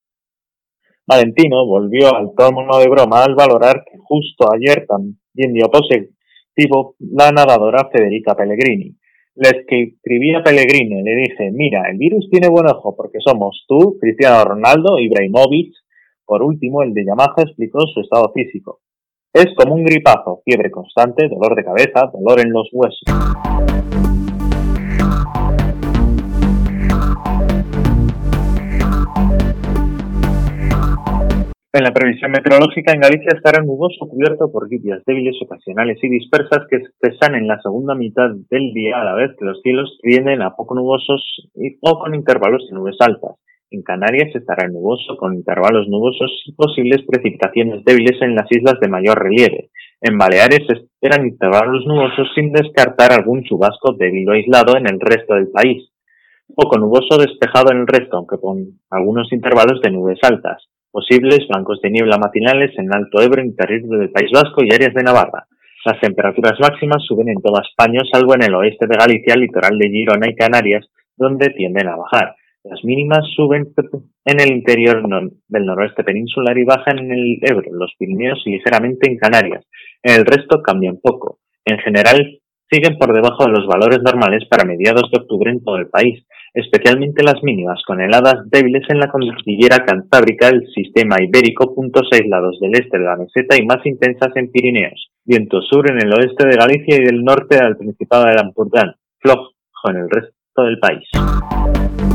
Valentino 1.08 1.66
volvió 1.66 2.16
al 2.16 2.34
tono 2.36 2.80
de 2.80 2.90
broma 2.90 3.24
al 3.24 3.36
valorar 3.36 3.84
que 3.86 3.98
justo 4.00 4.48
ayer 4.52 4.86
también 4.88 5.54
dio 5.54 5.70
positivo 5.70 6.96
la 7.00 7.32
nadadora 7.32 7.90
Federica 7.92 8.36
Pellegrini. 8.36 8.96
Le 9.36 9.50
escribí 9.50 10.34
a 10.34 10.42
Pellegrini, 10.42 11.04
le 11.04 11.16
dije, 11.16 11.52
mira, 11.52 11.84
el 11.92 11.98
virus 11.98 12.30
tiene 12.32 12.48
buen 12.48 12.68
ojo 12.68 12.96
porque 12.96 13.20
somos 13.20 13.66
tú, 13.68 13.98
Cristiano 14.00 14.46
Ronaldo, 14.46 14.98
Ibrahimovic, 14.98 15.74
Por 16.26 16.42
último, 16.42 16.82
el 16.82 16.94
de 16.94 17.06
Yamaha 17.06 17.44
explicó 17.44 17.82
su 17.82 18.00
estado 18.00 18.32
físico. 18.34 18.80
Es 19.36 19.48
como 19.54 19.76
un 19.76 19.84
gripazo, 19.84 20.42
fiebre 20.46 20.72
constante, 20.72 21.28
dolor 21.28 21.58
de 21.58 21.66
cabeza, 21.66 22.10
dolor 22.14 22.40
en 22.40 22.54
los 22.54 22.70
huesos. 22.72 23.02
En 31.74 31.84
la 31.84 31.92
previsión 31.92 32.32
meteorológica 32.32 32.94
en 32.94 33.02
Galicia 33.02 33.34
estará 33.36 33.62
nuboso 33.62 34.08
cubierto 34.08 34.50
por 34.50 34.70
lluvias 34.70 35.04
débiles, 35.06 35.36
ocasionales 35.44 36.02
y 36.02 36.08
dispersas 36.08 36.66
que 36.70 36.80
cesan 37.02 37.36
en 37.36 37.50
la 37.50 37.60
segunda 37.62 37.94
mitad 37.94 38.30
del 38.50 38.72
día 38.72 39.02
a 39.02 39.04
la 39.04 39.16
vez 39.16 39.32
que 39.38 39.44
los 39.44 39.60
cielos 39.62 40.00
tienden 40.02 40.44
a 40.44 40.56
poco 40.56 40.76
nubosos 40.76 41.50
o 41.82 42.00
con 42.00 42.16
intervalos 42.16 42.66
de 42.70 42.76
nubes 42.78 42.96
altas. 43.02 43.36
En 43.72 43.82
Canarias 43.82 44.36
estará 44.36 44.68
nuboso 44.68 45.18
con 45.18 45.34
intervalos 45.34 45.88
nubosos 45.88 46.44
y 46.46 46.54
posibles 46.54 47.04
precipitaciones 47.08 47.84
débiles 47.84 48.22
en 48.22 48.36
las 48.36 48.52
islas 48.52 48.80
de 48.80 48.88
mayor 48.88 49.22
relieve. 49.22 49.70
En 50.02 50.18
Baleares 50.18 50.68
esperan 50.70 51.28
intervalos 51.28 51.86
nubosos 51.86 52.28
sin 52.36 52.52
descartar 52.52 53.12
algún 53.12 53.44
chubasco 53.44 53.94
débil 53.94 54.30
o 54.30 54.34
aislado 54.34 54.78
en 54.78 54.88
el 54.88 55.00
resto 55.00 55.34
del 55.36 55.50
país. 55.50 55.92
Poco 56.56 56.78
nuboso 56.78 57.18
despejado 57.18 57.72
en 57.72 57.80
el 57.80 57.88
resto, 57.88 58.18
aunque 58.18 58.38
con 58.38 58.80
algunos 58.92 59.32
intervalos 59.34 59.82
de 59.82 59.92
nubes 59.92 60.20
altas 60.22 60.70
posibles 60.96 61.46
bancos 61.50 61.82
de 61.82 61.92
niebla 61.92 62.18
matinales 62.18 62.72
en 62.80 62.88
Alto 62.96 63.22
Ebro, 63.22 63.44
interior 63.44 64.00
del 64.00 64.12
País 64.12 64.32
Vasco 64.32 64.64
y 64.64 64.74
áreas 64.74 64.94
de 64.94 65.04
Navarra. 65.04 65.46
Las 65.84 66.00
temperaturas 66.00 66.58
máximas 66.58 67.04
suben 67.06 67.28
en 67.28 67.42
toda 67.42 67.62
España, 67.68 68.00
salvo 68.10 68.34
en 68.36 68.44
el 68.44 68.56
oeste 68.56 68.88
de 68.88 68.96
Galicia, 68.96 69.36
litoral 69.36 69.78
de 69.78 69.90
Girona 69.90 70.30
y 70.30 70.36
Canarias, 70.36 70.88
donde 71.18 71.50
tienden 71.50 71.90
a 71.90 71.98
bajar. 71.98 72.36
Las 72.66 72.84
mínimas 72.84 73.24
suben 73.36 73.74
en 74.26 74.40
el 74.42 74.52
interior 74.52 75.04
del 75.48 75.66
noroeste 75.66 76.04
peninsular 76.04 76.58
y 76.58 76.66
bajan 76.66 76.98
en 76.98 77.12
el 77.12 77.38
Ebro, 77.42 77.72
los 77.72 77.94
Pirineos 78.00 78.42
y 78.46 78.54
ligeramente 78.54 79.08
en 79.08 79.18
Canarias. 79.18 79.64
En 80.02 80.16
el 80.16 80.26
resto 80.26 80.64
cambian 80.64 80.98
poco. 80.98 81.38
En 81.64 81.78
general, 81.78 82.40
siguen 82.72 82.98
por 82.98 83.14
debajo 83.14 83.46
de 83.46 83.52
los 83.52 83.68
valores 83.68 84.00
normales 84.02 84.46
para 84.50 84.66
mediados 84.66 85.12
de 85.12 85.22
octubre 85.22 85.52
en 85.52 85.64
todo 85.64 85.78
el 85.78 85.90
país, 85.90 86.26
especialmente 86.56 87.24
las 87.24 87.44
mínimas, 87.44 87.84
con 87.86 88.02
heladas 88.02 88.50
débiles 88.50 88.90
en 88.90 89.00
la 89.00 89.12
cordillera 89.12 89.86
cantábrica 89.86 90.48
del 90.48 90.66
sistema 90.74 91.18
ibérico, 91.22 91.76
puntos 91.76 92.10
aislados 92.12 92.60
del 92.60 92.74
este 92.74 92.98
de 92.98 93.06
la 93.06 93.18
meseta 93.18 93.56
y 93.62 93.66
más 93.66 93.86
intensas 93.86 94.32
en 94.36 94.52
Pirineos, 94.52 95.12
viento 95.24 95.62
sur 95.62 95.86
en 95.92 96.02
el 96.02 96.12
oeste 96.14 96.48
de 96.48 96.58
Galicia 96.58 96.96
y 96.96 97.06
del 97.06 97.24
norte 97.24 97.58
del 97.64 97.78
Principado 97.78 98.26
de 98.26 98.34
Lampurdán, 98.34 98.96
flojo 99.20 99.54
en 99.88 99.98
el 99.98 100.10
resto 100.10 100.64
del 100.64 100.80
país. 100.80 102.15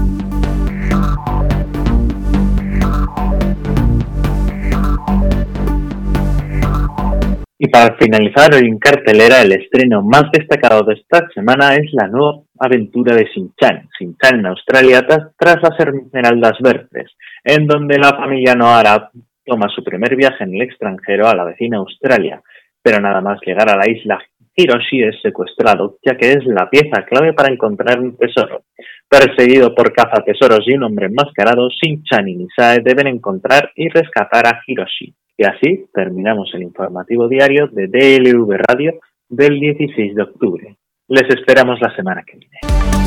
Y 7.63 7.69
para 7.69 7.95
finalizar 7.97 8.55
en 8.55 8.79
cartelera, 8.79 9.43
el 9.43 9.53
estreno 9.53 10.01
más 10.01 10.33
destacado 10.33 10.83
de 10.83 10.95
esta 10.95 11.29
semana 11.35 11.75
es 11.75 11.93
la 11.93 12.09
nueva 12.09 12.41
aventura 12.59 13.15
de 13.15 13.29
Sinchan, 13.35 13.87
Sinchan 13.99 14.39
en 14.39 14.47
Australia 14.47 15.07
tras 15.07 15.63
las 15.63 15.79
Esmeraldas 15.79 16.57
Verdes, 16.63 17.13
en 17.45 17.67
donde 17.67 17.99
la 17.99 18.17
familia 18.17 18.55
Noara 18.55 19.11
toma 19.45 19.69
su 19.69 19.85
primer 19.85 20.17
viaje 20.17 20.45
en 20.45 20.55
el 20.55 20.63
extranjero 20.63 21.29
a 21.29 21.37
la 21.37 21.45
vecina 21.45 21.77
Australia, 21.77 22.41
pero 22.83 22.99
nada 22.99 23.21
más 23.21 23.39
llegar 23.45 23.69
a 23.69 23.77
la 23.77 23.91
isla 23.91 24.19
Hiroshi 24.57 25.03
es 25.03 25.21
secuestrado, 25.21 25.99
ya 26.03 26.17
que 26.17 26.33
es 26.33 26.45
la 26.47 26.71
pieza 26.71 27.05
clave 27.05 27.35
para 27.35 27.53
encontrar 27.53 28.01
un 28.01 28.17
tesoro. 28.17 28.63
Perseguido 29.07 29.75
por 29.75 29.93
cazatesoros 29.93 30.67
y 30.67 30.77
un 30.77 30.85
hombre 30.85 31.09
enmascarado, 31.09 31.69
Shin-chan 31.69 32.27
y 32.27 32.37
Misae 32.37 32.81
deben 32.83 33.07
encontrar 33.07 33.71
y 33.77 33.91
rescatar 33.91 34.47
a 34.47 34.63
Hiroshi. 34.67 35.15
Y 35.41 35.45
así 35.47 35.87
terminamos 35.95 36.51
el 36.53 36.63
informativo 36.65 37.27
diario 37.27 37.67
de 37.69 37.87
DLV 37.87 38.59
Radio 38.59 39.01
del 39.27 39.59
16 39.59 40.15
de 40.15 40.23
octubre. 40.23 40.77
Les 41.09 41.27
esperamos 41.31 41.81
la 41.81 41.97
semana 41.97 42.23
que 42.27 42.37
viene. 42.37 43.00